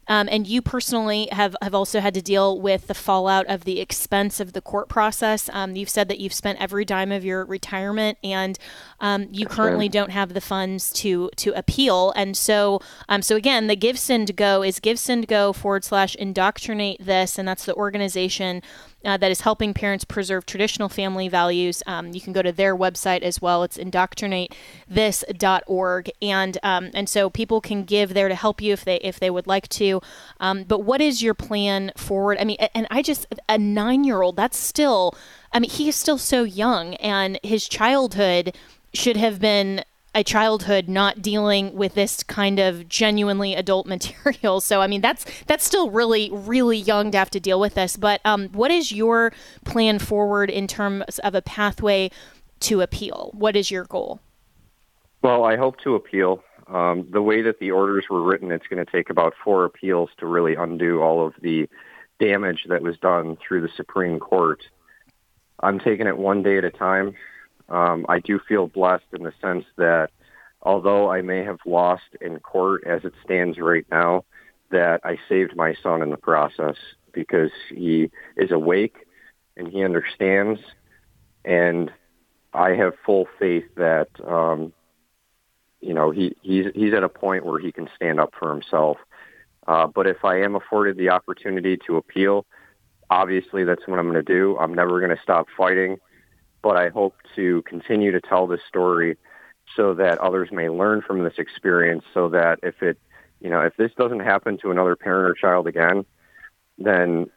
[0.08, 3.80] um, and you personally have, have also had to deal with the fallout of the
[3.80, 5.48] expense of the court process.
[5.52, 8.58] Um, you've said that you've spent every dime of your retirement, and
[9.00, 9.92] um, you That's currently right.
[9.92, 12.12] don't have the funds to to appeal.
[12.16, 16.14] And so, um, so again, the Give Send Go is Give Send Go forward slash
[16.16, 18.62] indoctrinate this, and that's the organization
[19.04, 21.84] uh, that is helping parents preserve traditional family values.
[21.86, 23.62] Um, you can go to their website as well.
[23.62, 28.96] It's indoctrinatethis.org, and um, and so people can give there to help you if they
[28.96, 30.02] if they would like to.
[30.38, 32.36] Um, but what is your plan forward?
[32.40, 34.36] I mean, and I just a nine year old.
[34.36, 35.14] That's still.
[35.52, 38.56] I mean, he is still so young, and his childhood
[38.92, 44.60] should have been a childhood not dealing with this kind of genuinely adult material.
[44.60, 47.96] So I mean that's that's still really really young to have to deal with this.
[47.96, 49.32] But um, what is your
[49.64, 52.10] plan forward in terms of a pathway
[52.60, 53.30] to appeal?
[53.34, 54.20] What is your goal?
[55.22, 56.42] Well, I hope to appeal.
[56.66, 60.10] Um, the way that the orders were written, it's going to take about four appeals
[60.18, 61.68] to really undo all of the
[62.20, 64.62] damage that was done through the Supreme Court.
[65.60, 67.14] I'm taking it one day at a time.
[67.70, 70.10] Um, I do feel blessed in the sense that
[70.62, 74.24] although I may have lost in court as it stands right now,
[74.70, 76.76] that I saved my son in the process
[77.12, 79.06] because he is awake
[79.56, 80.60] and he understands.
[81.44, 81.90] And
[82.52, 84.72] I have full faith that, um,
[85.80, 88.98] you know, he, he's, he's at a point where he can stand up for himself.
[89.66, 92.46] Uh, but if I am afforded the opportunity to appeal,
[93.08, 94.56] obviously that's what I'm going to do.
[94.58, 95.98] I'm never going to stop fighting,
[96.62, 99.16] but I hope to continue to tell this story
[99.76, 102.98] so that others may learn from this experience so that if it,
[103.40, 106.04] you know, if this doesn't happen to another parent or child again,
[106.78, 107.30] then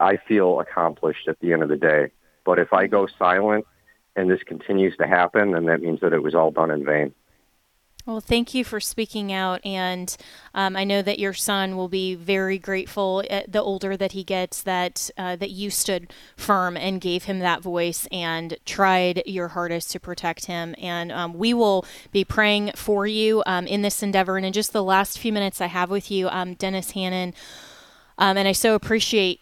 [0.00, 2.10] I feel accomplished at the end of the day.
[2.44, 3.66] But if I go silent
[4.14, 7.12] and this continues to happen, then that means that it was all done in vain.
[8.06, 10.16] Well, thank you for speaking out, and
[10.54, 13.24] um, I know that your son will be very grateful.
[13.28, 17.40] Uh, the older that he gets, that uh, that you stood firm and gave him
[17.40, 20.76] that voice and tried your hardest to protect him.
[20.78, 24.36] And um, we will be praying for you um, in this endeavor.
[24.36, 27.34] And in just the last few minutes I have with you, um, Dennis Hannon,
[28.18, 29.40] um, and I so appreciate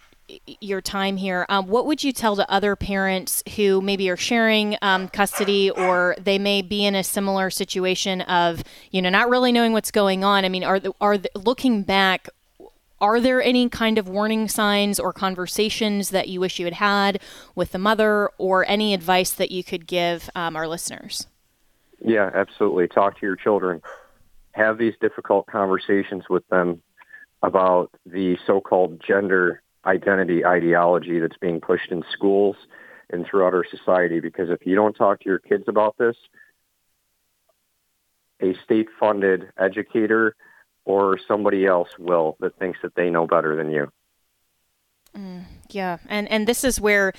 [0.60, 1.44] your time here.
[1.48, 6.16] Um, what would you tell to other parents who maybe are sharing um, custody or
[6.18, 10.24] they may be in a similar situation of, you know, not really knowing what's going
[10.24, 10.44] on?
[10.44, 12.28] I mean, are, the, are the, looking back,
[13.00, 17.20] are there any kind of warning signs or conversations that you wish you had had
[17.54, 21.26] with the mother or any advice that you could give um, our listeners?
[22.00, 22.88] Yeah, absolutely.
[22.88, 23.82] Talk to your children.
[24.52, 26.80] Have these difficult conversations with them
[27.42, 32.56] about the so-called gender identity ideology that's being pushed in schools
[33.10, 34.20] and throughout our society.
[34.20, 36.16] Because if you don't talk to your kids about this,
[38.40, 40.34] a state funded educator
[40.84, 43.90] or somebody else will that thinks that they know better than you.
[45.16, 45.98] Mm, yeah.
[46.08, 47.12] And and this is where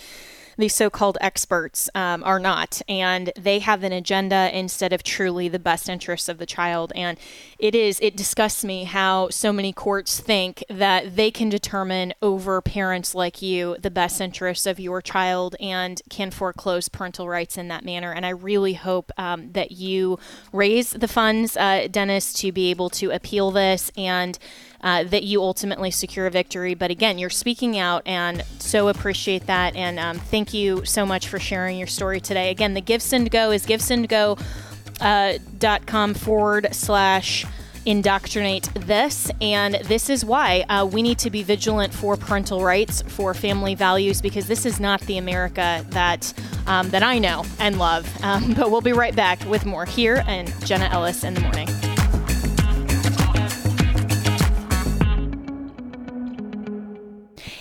[0.57, 5.59] these so-called experts um, are not, and they have an agenda instead of truly the
[5.59, 6.91] best interests of the child.
[6.95, 7.17] And
[7.59, 12.61] it is it disgusts me how so many courts think that they can determine over
[12.61, 17.67] parents like you the best interests of your child and can foreclose parental rights in
[17.69, 18.11] that manner.
[18.11, 20.19] And I really hope um, that you
[20.51, 24.37] raise the funds, uh, Dennis, to be able to appeal this and
[24.85, 26.75] uh, that you ultimately secure a victory.
[26.75, 29.75] But again, you're speaking out and so appreciate that.
[29.75, 32.51] And um, thank you so much for sharing your story today.
[32.51, 37.45] Again, the GiveSend Go is givesendgo.com uh, forward slash
[37.85, 39.29] indoctrinate this.
[39.41, 43.75] And this is why uh, we need to be vigilant for parental rights, for family
[43.75, 46.33] values, because this is not the America that
[46.67, 48.07] um, that I know and love.
[48.23, 51.67] Um, but we'll be right back with more here and Jenna Ellis in the morning.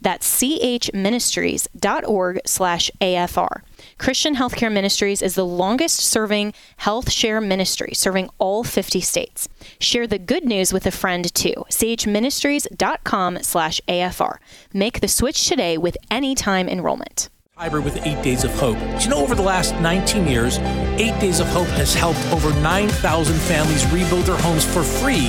[0.00, 3.62] That's chministries.org slash AFR.
[3.98, 9.48] Christian Healthcare Ministries is the longest serving health share ministry, serving all 50 states.
[9.80, 11.64] Share the good news with a friend too.
[11.70, 14.36] chministries.com slash AFR.
[14.72, 18.78] Make the switch today with any time enrollment hybrid with Eight Days of Hope.
[18.78, 20.58] Do you know over the last 19 years,
[20.96, 25.28] Eight Days of Hope has helped over 9,000 families rebuild their homes for free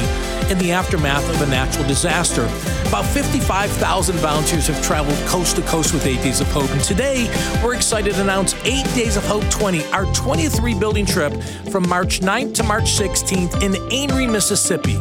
[0.50, 2.46] in the aftermath of a natural disaster.
[2.88, 7.28] About 55,000 volunteers have traveled coast to coast with Eight Days of Hope, and today
[7.64, 11.34] we're excited to announce Eight Days of Hope 20, our 23 building trip
[11.72, 14.98] from March 9th to March 16th in Amory, Mississippi.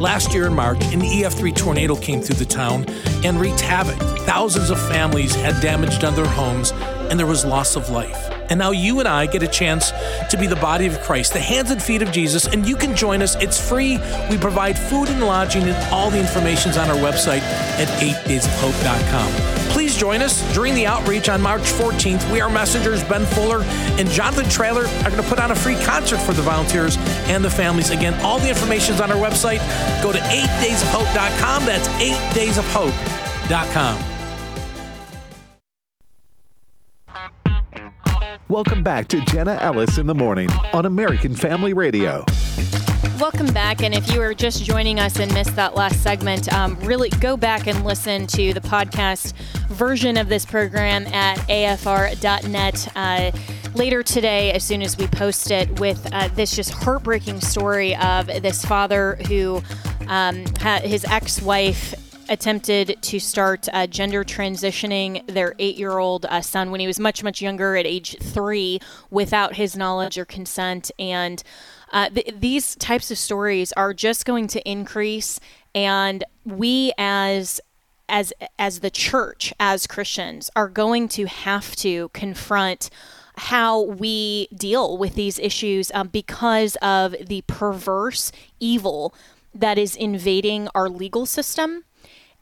[0.00, 2.84] Last year in March, an EF3 tornado came through the town
[3.24, 3.96] and wreaked havoc.
[4.20, 6.72] Thousands of families had damage done their homes,
[7.10, 8.30] and there was loss of life.
[8.50, 9.90] And now you and I get a chance
[10.30, 12.94] to be the body of Christ, the hands and feet of Jesus, and you can
[12.94, 13.34] join us.
[13.36, 13.98] It's free.
[14.30, 19.32] We provide food and lodging, and all the information's on our website at 8daysofhope.com.
[19.70, 22.30] Please join us during the outreach on March 14th.
[22.32, 23.62] We are messengers Ben Fuller
[23.98, 26.96] and Jonathan Traylor are going to put on a free concert for the volunteers
[27.28, 27.90] and the families.
[27.90, 29.58] Again, all the information is on our website.
[30.02, 31.66] Go to 8daysofhope.com.
[31.66, 34.15] That's 8daysofhope.com.
[38.48, 42.24] Welcome back to Jenna Ellis in the Morning on American Family Radio.
[43.18, 43.82] Welcome back.
[43.82, 47.36] And if you are just joining us and missed that last segment, um, really go
[47.36, 49.32] back and listen to the podcast
[49.66, 52.88] version of this program at afr.net.
[52.94, 53.32] Uh,
[53.74, 58.28] later today, as soon as we post it, with uh, this just heartbreaking story of
[58.28, 59.60] this father who
[60.06, 61.94] um, had his ex wife
[62.28, 66.98] attempted to start uh, gender transitioning their eight year old uh, son when he was
[66.98, 70.90] much, much younger at age three without his knowledge or consent.
[70.98, 71.42] And
[71.92, 75.40] uh, th- these types of stories are just going to increase.
[75.74, 77.60] And we as
[78.08, 82.90] as as the church as Christians are going to have to confront
[83.36, 89.14] how we deal with these issues um, because of the perverse evil
[89.54, 91.84] that is invading our legal system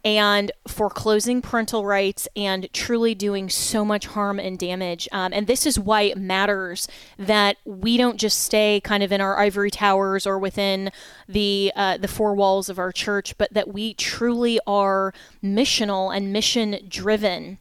[0.05, 5.09] and foreclosing parental rights and truly doing so much harm and damage.
[5.12, 6.86] Um, and this is why it matters
[7.18, 10.90] that we don't just stay kind of in our ivory towers or within
[11.26, 16.32] the uh, the four walls of our church, but that we truly are missional and
[16.32, 17.59] mission driven.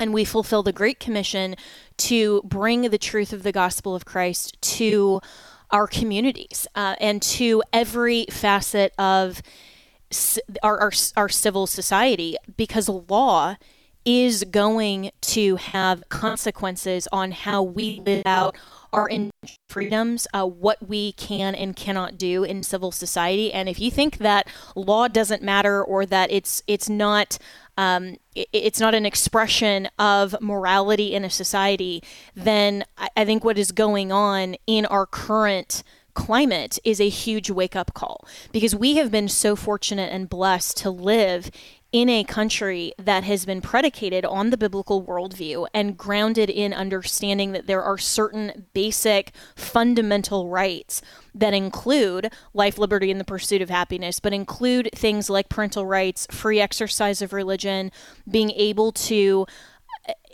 [0.00, 1.54] And we fulfill the Great Commission
[1.98, 5.20] to bring the truth of the gospel of Christ to
[5.70, 9.42] our communities uh, and to every facet of
[10.62, 13.56] our, our, our civil society because law
[14.04, 18.56] is going to have consequences on how we live out
[18.92, 19.08] our
[19.68, 23.52] freedoms, uh, what we can and cannot do in civil society.
[23.52, 27.38] And if you think that law doesn't matter or that it's it's not
[27.78, 32.02] um, it, it's not an expression of morality in a society,
[32.34, 35.82] then I, I think what is going on in our current
[36.14, 40.76] climate is a huge wake up call because we have been so fortunate and blessed
[40.78, 41.50] to live
[41.92, 47.52] in a country that has been predicated on the biblical worldview and grounded in understanding
[47.52, 51.02] that there are certain basic fundamental rights
[51.34, 56.26] that include life, liberty, and the pursuit of happiness, but include things like parental rights,
[56.30, 57.92] free exercise of religion,
[58.28, 59.46] being able to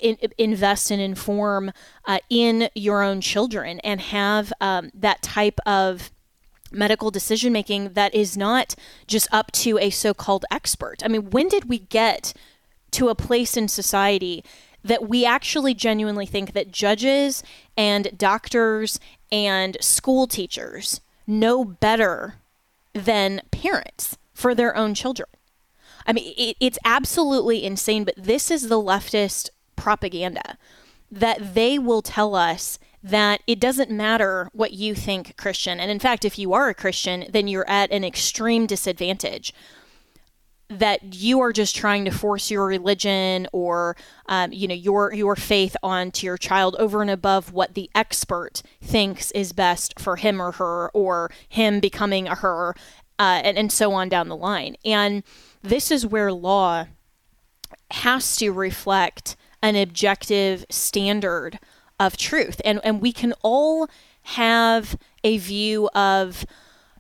[0.01, 1.73] in, invest and inform
[2.07, 6.11] uh, in your own children and have um, that type of
[6.71, 8.75] medical decision making that is not
[9.07, 11.03] just up to a so called expert.
[11.05, 12.35] I mean, when did we get
[12.93, 14.45] to a place in society
[14.85, 17.43] that we actually genuinely think that judges
[17.77, 19.01] and doctors
[19.31, 22.37] and school teachers know better
[22.93, 25.29] than parents for their own children?
[26.07, 30.59] I mean, it, it's absolutely insane, but this is the leftist propaganda
[31.11, 35.81] that they will tell us that it doesn't matter what you think Christian.
[35.81, 39.55] And in fact, if you are a Christian, then you're at an extreme disadvantage.
[40.69, 45.35] That you are just trying to force your religion or, um, you know, your your
[45.35, 50.43] faith onto your child over and above what the expert thinks is best for him
[50.43, 52.75] or her, or him becoming a her,
[53.19, 54.77] uh, and, and so on down the line.
[54.85, 55.23] And
[55.63, 56.87] this is where law
[57.91, 61.59] has to reflect an objective standard
[61.99, 62.61] of truth.
[62.65, 63.89] And, and we can all
[64.23, 66.45] have a view of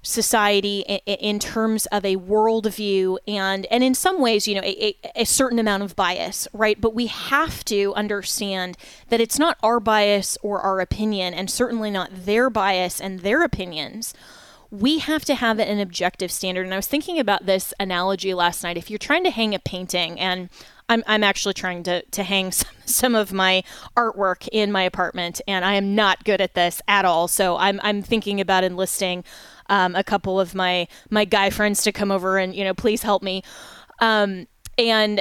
[0.02, 5.24] society in, terms of a worldview and and in some ways you know a, a,
[5.24, 6.80] certain amount of bias right?
[6.80, 8.76] But we have to understand
[9.08, 13.42] that it's not our bias or our opinion and certainly not their bias and their
[13.42, 14.14] opinions.
[14.70, 16.64] We have to have an objective standard.
[16.64, 18.76] And i was thinking about this analogy last night.
[18.76, 20.48] If you're trying to hang a painting and
[20.88, 23.62] I'm, I'm actually trying to, to hang some, some of my
[23.96, 27.28] artwork in my apartment, and I am not good at this at all.
[27.28, 29.24] So I'm, I'm thinking about enlisting
[29.68, 33.02] um, a couple of my, my guy friends to come over and, you know, please
[33.02, 33.42] help me.
[34.00, 34.46] Um,
[34.78, 35.20] and,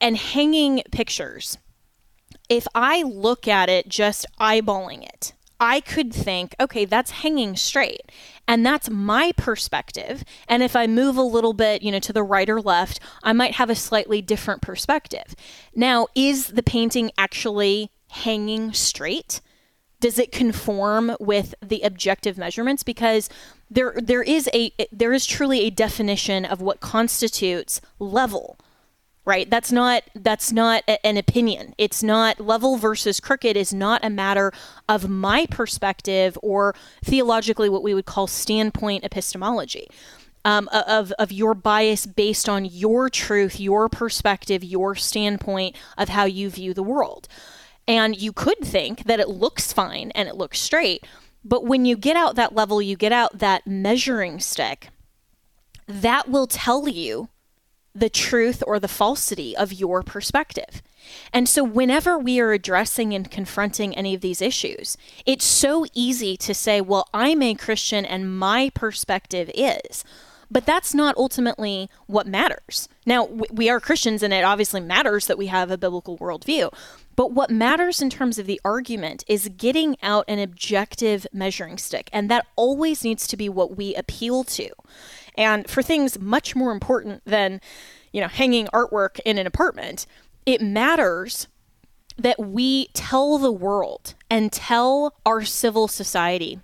[0.00, 1.58] and hanging pictures.
[2.48, 8.12] If I look at it just eyeballing it, I could think, okay, that's hanging straight.
[8.48, 10.24] And that's my perspective.
[10.48, 13.32] And if I move a little bit, you know, to the right or left, I
[13.32, 15.34] might have a slightly different perspective.
[15.74, 19.40] Now, is the painting actually hanging straight?
[19.98, 22.82] Does it conform with the objective measurements?
[22.82, 23.28] Because
[23.70, 28.58] there there is a there is truly a definition of what constitutes level
[29.26, 29.50] right?
[29.50, 31.74] That's not that's not a, an opinion.
[31.76, 34.52] It's not level versus crooked is not a matter
[34.88, 36.74] of my perspective or
[37.04, 39.88] theologically what we would call standpoint epistemology
[40.44, 46.24] um, of, of your bias based on your truth your perspective your standpoint of how
[46.24, 47.28] you view the world.
[47.88, 51.04] And you could think that it looks fine and it looks straight
[51.44, 54.88] but when you get out that level you get out that measuring stick
[55.86, 57.28] that will tell you
[57.98, 60.82] the truth or the falsity of your perspective.
[61.32, 66.36] And so, whenever we are addressing and confronting any of these issues, it's so easy
[66.38, 70.04] to say, well, I'm a Christian and my perspective is.
[70.50, 72.88] But that's not ultimately what matters.
[73.04, 76.72] Now, we are Christians, and it obviously matters that we have a biblical worldview.
[77.16, 82.10] But what matters in terms of the argument is getting out an objective measuring stick.
[82.12, 84.68] And that always needs to be what we appeal to.
[85.36, 87.60] And for things much more important than,
[88.12, 90.06] you know, hanging artwork in an apartment,
[90.44, 91.48] it matters
[92.16, 96.60] that we tell the world and tell our civil society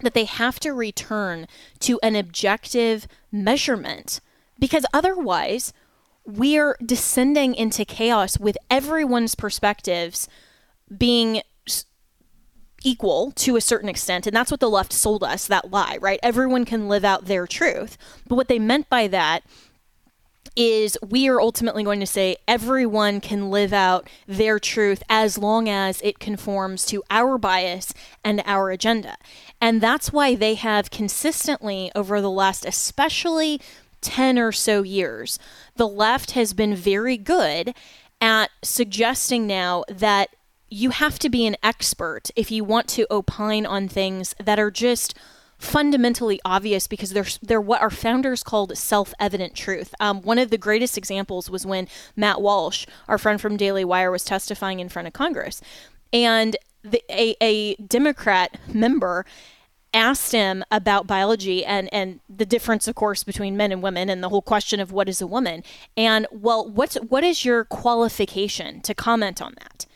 [0.00, 1.46] that they have to return
[1.80, 4.20] to an objective measurement.
[4.58, 5.72] Because otherwise
[6.24, 10.28] we're descending into chaos with everyone's perspectives
[10.96, 11.42] being
[12.84, 14.26] equal to a certain extent.
[14.26, 16.20] And that's what the left sold us that lie, right?
[16.22, 17.98] Everyone can live out their truth.
[18.26, 19.42] But what they meant by that
[20.56, 25.68] is we are ultimately going to say everyone can live out their truth as long
[25.68, 29.16] as it conforms to our bias and our agenda.
[29.60, 33.60] And that's why they have consistently, over the last especially
[34.00, 35.38] 10 or so years,
[35.76, 37.74] the left has been very good
[38.20, 40.30] at suggesting now that
[40.70, 44.70] you have to be an expert if you want to opine on things that are
[44.70, 45.14] just
[45.58, 49.94] fundamentally obvious because they're they're what our founders called self-evident truth.
[49.98, 54.10] Um, one of the greatest examples was when Matt Walsh, our friend from Daily Wire,
[54.10, 55.60] was testifying in front of Congress,
[56.12, 59.26] and the, a, a Democrat member
[59.94, 64.22] asked him about biology and and the difference of course between men and women and
[64.22, 65.64] the whole question of what is a woman.
[65.96, 69.86] And well what's what is your qualification to comment on that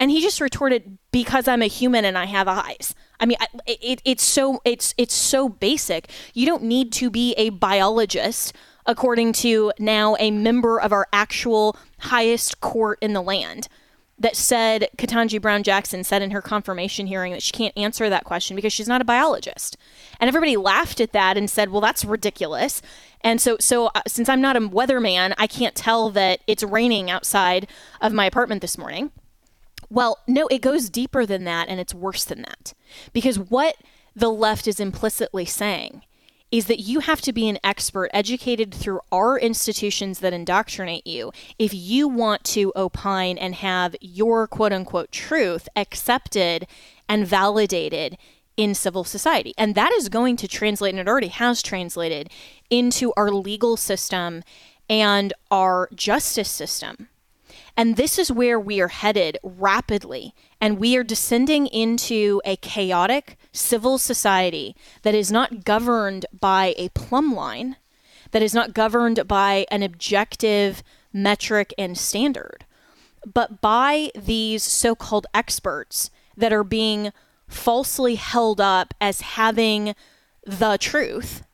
[0.00, 3.36] and he just retorted, "Because I'm a human and I have eyes." I mean,
[3.66, 6.10] it, it's so it's it's so basic.
[6.32, 8.54] You don't need to be a biologist,
[8.86, 13.68] according to now a member of our actual highest court in the land,
[14.18, 18.24] that said Ketanji Brown Jackson said in her confirmation hearing that she can't answer that
[18.24, 19.76] question because she's not a biologist,
[20.18, 22.80] and everybody laughed at that and said, "Well, that's ridiculous."
[23.22, 27.10] And so, so uh, since I'm not a weatherman, I can't tell that it's raining
[27.10, 27.66] outside
[28.00, 29.10] of my apartment this morning.
[29.90, 32.74] Well, no, it goes deeper than that and it's worse than that.
[33.12, 33.76] Because what
[34.14, 36.02] the left is implicitly saying
[36.50, 41.32] is that you have to be an expert educated through our institutions that indoctrinate you
[41.58, 46.66] if you want to opine and have your quote unquote truth accepted
[47.08, 48.16] and validated
[48.56, 49.54] in civil society.
[49.56, 52.30] And that is going to translate, and it already has translated,
[52.68, 54.42] into our legal system
[54.88, 57.08] and our justice system.
[57.80, 60.34] And this is where we are headed rapidly.
[60.60, 66.90] And we are descending into a chaotic civil society that is not governed by a
[66.90, 67.76] plumb line,
[68.32, 72.66] that is not governed by an objective metric and standard,
[73.24, 77.14] but by these so called experts that are being
[77.48, 79.94] falsely held up as having
[80.44, 81.44] the truth.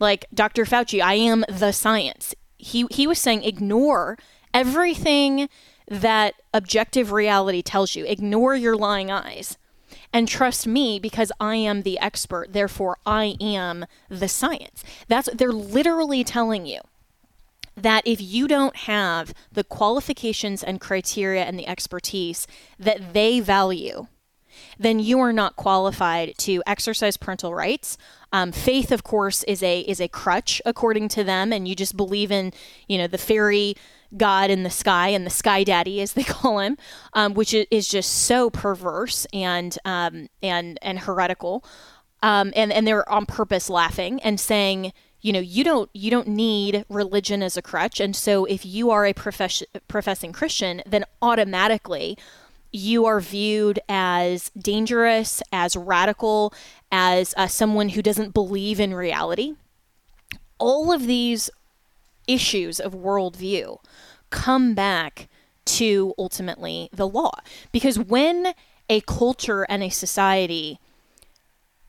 [0.00, 0.64] Like Dr.
[0.64, 2.34] Fauci, I am the science.
[2.58, 4.18] He, he was saying, ignore
[4.52, 5.48] everything
[5.88, 8.04] that objective reality tells you.
[8.04, 9.56] Ignore your lying eyes
[10.12, 12.52] and trust me because I am the expert.
[12.52, 14.84] Therefore, I am the science.
[15.08, 16.80] That's they're literally telling you
[17.76, 22.46] that if you don't have the qualifications and criteria and the expertise
[22.78, 24.06] that they value,
[24.78, 27.98] then you are not qualified to exercise parental rights.
[28.32, 31.96] Um, faith, of course, is a is a crutch according to them, and you just
[31.96, 32.52] believe in
[32.88, 33.76] you know the fairy
[34.16, 36.76] God in the sky and the sky daddy, as they call him,
[37.12, 41.64] um, which is just so perverse and um, and and heretical.
[42.22, 46.28] Um, and and they're on purpose laughing and saying, you know, you don't you don't
[46.28, 48.00] need religion as a crutch.
[48.00, 52.16] And so if you are a profess- professing Christian, then automatically
[52.72, 56.52] you are viewed as dangerous, as radical,
[56.92, 59.54] as uh, someone who doesn't believe in reality.
[60.58, 61.50] All of these
[62.26, 63.78] issues of worldview
[64.30, 65.28] come back
[65.64, 67.32] to ultimately the law.
[67.72, 68.54] Because when
[68.88, 70.78] a culture and a society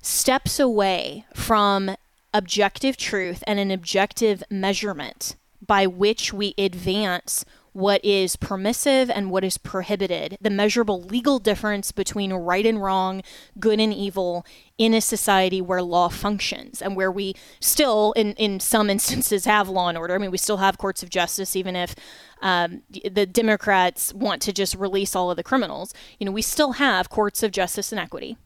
[0.02, 1.96] steps away from
[2.34, 5.36] objective truth and an objective measurement
[5.66, 7.46] by which we advance
[7.78, 13.22] what is permissive and what is prohibited, the measurable legal difference between right and wrong,
[13.60, 14.44] good and evil
[14.80, 19.70] in a society where law functions and where we still, in, in some instances, have
[19.70, 20.16] law and order.
[20.16, 21.94] I mean, we still have courts of justice, even if
[22.42, 25.94] um, the Democrats want to just release all of the criminals.
[26.20, 28.38] You know, we still have courts of justice and equity.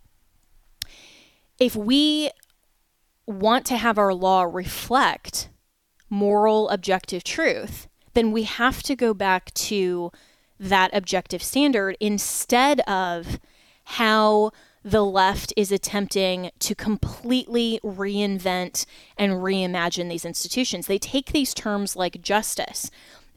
[1.57, 2.31] If we
[3.25, 5.47] want to have our law reflect
[6.09, 10.11] moral objective truth, then we have to go back to
[10.59, 13.39] that objective standard instead of
[13.83, 14.51] how
[14.83, 18.85] the left is attempting to completely reinvent
[19.17, 20.87] and reimagine these institutions.
[20.87, 22.89] They take these terms like justice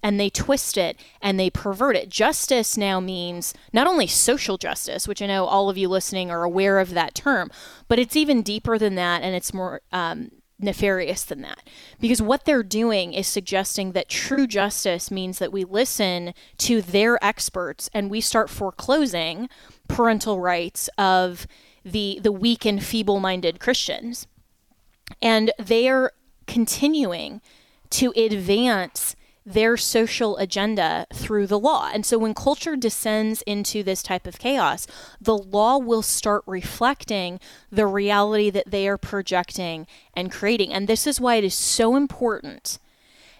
[0.03, 2.09] and they twist it and they pervert it.
[2.09, 6.45] Justice now means not only social justice, which I know all of you listening are
[6.45, 7.51] aware of that term,
[7.89, 10.31] but it's even deeper than that and it's more um,
[10.64, 11.68] nefarious than that.
[12.00, 17.22] Because what they're doing is suggesting that true justice means that we listen to their
[17.24, 19.48] experts and we start foreclosing
[19.88, 21.46] parental rights of
[21.84, 24.26] the the weak and feeble-minded Christians.
[25.20, 26.12] And they are
[26.46, 27.42] continuing
[27.90, 29.14] to advance
[29.47, 31.90] their social agenda through the law.
[31.92, 34.86] And so when culture descends into this type of chaos,
[35.20, 37.40] the law will start reflecting
[37.70, 40.72] the reality that they are projecting and creating.
[40.72, 42.78] And this is why it is so important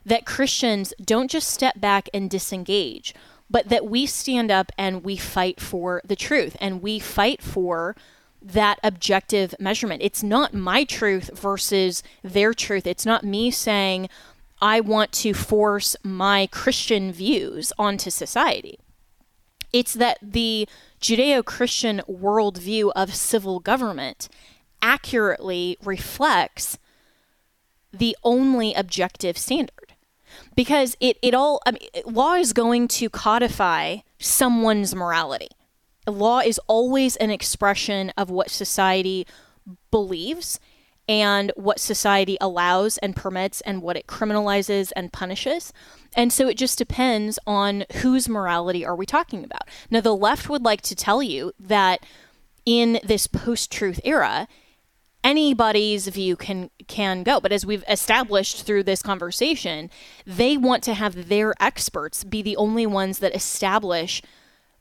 [0.05, 3.15] that Christians don't just step back and disengage,
[3.51, 7.97] but that we stand up and we fight for the truth and we fight for
[8.43, 10.03] that objective measurement.
[10.03, 12.87] It's not my truth versus their truth.
[12.87, 14.11] It's not me saying,
[14.61, 18.79] I want to force my Christian views onto society.
[19.73, 20.69] It's that the
[21.01, 24.29] Judeo Christian worldview of civil government
[24.81, 26.79] accurately reflects
[27.93, 29.95] the only objective standard.
[30.55, 35.49] Because it, it all, I mean, law is going to codify someone's morality.
[36.07, 39.27] Law is always an expression of what society
[39.91, 40.61] believes
[41.09, 45.73] and what society allows and permits and what it criminalizes and punishes.
[46.17, 49.69] And so it just depends on whose morality are we talking about.
[49.91, 52.05] Now the left would like to tell you that
[52.65, 54.49] in this post-truth era,
[55.23, 59.89] anybody's view can can go but as we've established through this conversation
[60.27, 64.21] they want to have their experts be the only ones that establish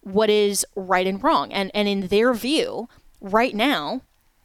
[0.02, 2.90] what is right and wrong and and in their view
[3.22, 4.02] right now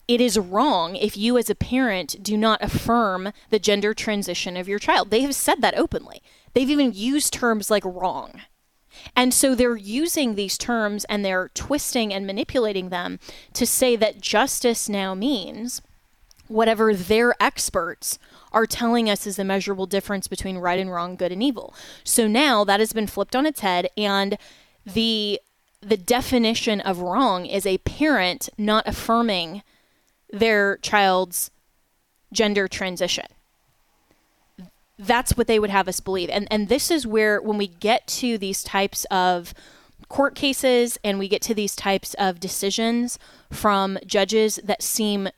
[0.08, 4.66] it is wrong if you as a parent do not affirm the gender transition of
[4.66, 5.10] your child.
[5.10, 6.22] They have said that openly.
[6.54, 8.40] They've even used terms like wrong.
[9.14, 13.20] And so they're using these terms and they're twisting and manipulating them
[13.52, 15.82] to say that justice now means
[16.48, 18.18] whatever their experts
[18.50, 21.74] are telling us is the measurable difference between right and wrong, good and evil.
[22.02, 24.38] So now that has been flipped on its head and
[24.86, 25.40] the
[25.80, 29.62] the definition of wrong is a parent not affirming
[30.30, 31.50] their child's
[32.32, 33.26] gender transition.
[34.98, 36.28] That's what they would have us believe.
[36.30, 39.54] And and this is where when we get to these types of
[40.08, 43.18] court cases and we get to these types of decisions
[43.50, 45.28] from judges that seem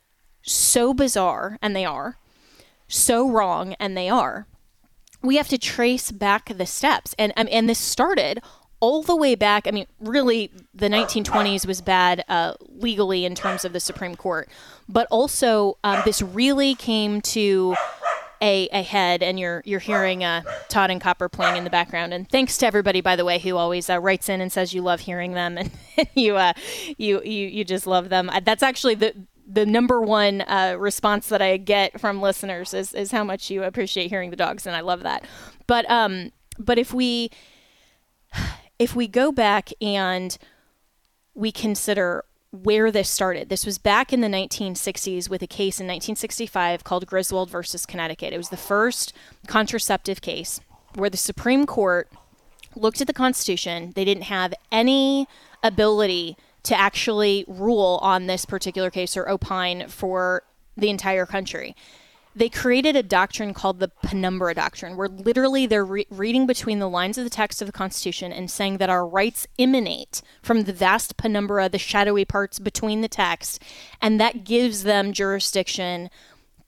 [0.41, 2.17] so bizarre and they are
[2.87, 4.47] so wrong and they are
[5.21, 8.41] we have to trace back the steps and and this started
[8.81, 9.67] all the way back.
[9.67, 14.49] I mean, really, the 1920s was bad uh, legally in terms of the Supreme Court,
[14.89, 17.75] but also um, this really came to
[18.41, 22.13] a, a head, and you're you're hearing uh, Todd and Copper playing in the background.
[22.13, 24.81] And thanks to everybody, by the way, who always uh, writes in and says you
[24.81, 25.57] love hearing them
[25.97, 26.53] and you uh,
[26.97, 28.29] you you you just love them.
[28.29, 29.13] Uh, that's actually the
[29.47, 33.63] the number one uh, response that I get from listeners is is how much you
[33.63, 35.23] appreciate hearing the dogs, and I love that.
[35.67, 37.29] But um, but if we
[38.81, 40.39] if we go back and
[41.35, 43.47] we consider where this started.
[43.47, 48.33] This was back in the 1960s with a case in 1965 called Griswold versus Connecticut.
[48.33, 49.13] It was the first
[49.45, 50.59] contraceptive case
[50.95, 52.09] where the Supreme Court
[52.75, 53.93] looked at the Constitution.
[53.95, 55.27] They didn't have any
[55.61, 60.41] ability to actually rule on this particular case or opine for
[60.75, 61.75] the entire country
[62.35, 66.89] they created a doctrine called the penumbra doctrine, where literally they're re- reading between the
[66.89, 70.73] lines of the text of the Constitution and saying that our rights emanate from the
[70.73, 73.61] vast penumbra, the shadowy parts between the text,
[74.01, 76.09] and that gives them jurisdiction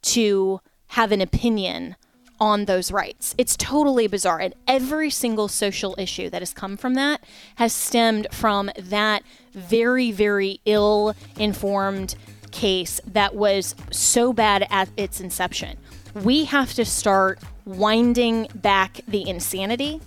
[0.01, 1.95] to have an opinion
[2.39, 3.33] on those rights.
[3.37, 4.39] It's totally bizarre.
[4.39, 7.23] And every single social issue that has come from that
[7.55, 12.15] has stemmed from that very, very ill informed
[12.53, 15.77] case that was so bad at its inception.
[16.23, 19.99] We have to start winding back the insanity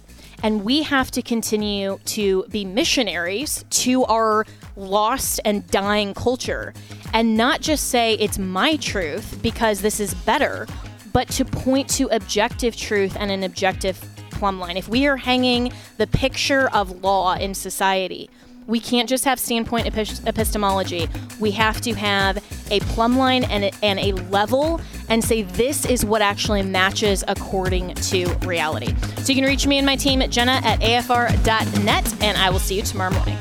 [0.42, 4.44] And we have to continue to be missionaries to our
[4.76, 6.74] lost and dying culture
[7.14, 10.66] and not just say it's my truth because this is better,
[11.12, 13.98] but to point to objective truth and an objective
[14.30, 14.76] plumb line.
[14.76, 18.28] If we are hanging the picture of law in society,
[18.66, 21.08] we can't just have standpoint epistemology.
[21.38, 25.86] We have to have a plumb line and a, and a level and say this
[25.86, 28.94] is what actually matches according to reality.
[29.18, 32.58] So you can reach me and my team at jenna at afr.net, and I will
[32.58, 33.38] see you tomorrow morning.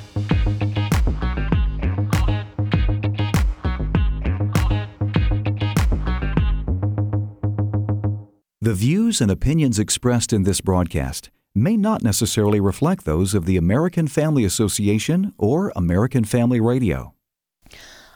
[8.61, 13.57] The views and opinions expressed in this broadcast may not necessarily reflect those of the
[13.57, 17.13] American Family Association or American Family Radio.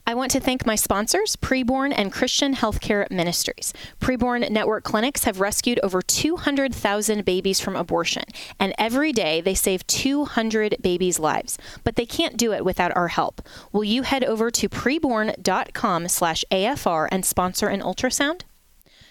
[0.07, 3.73] I want to thank my sponsors, Preborn and Christian Healthcare Ministries.
[3.99, 8.23] Preborn Network clinics have rescued over 200,000 babies from abortion,
[8.59, 11.59] and every day they save 200 babies' lives.
[11.83, 13.43] But they can't do it without our help.
[13.71, 18.41] Will you head over to preborn.com/afr and sponsor an ultrasound?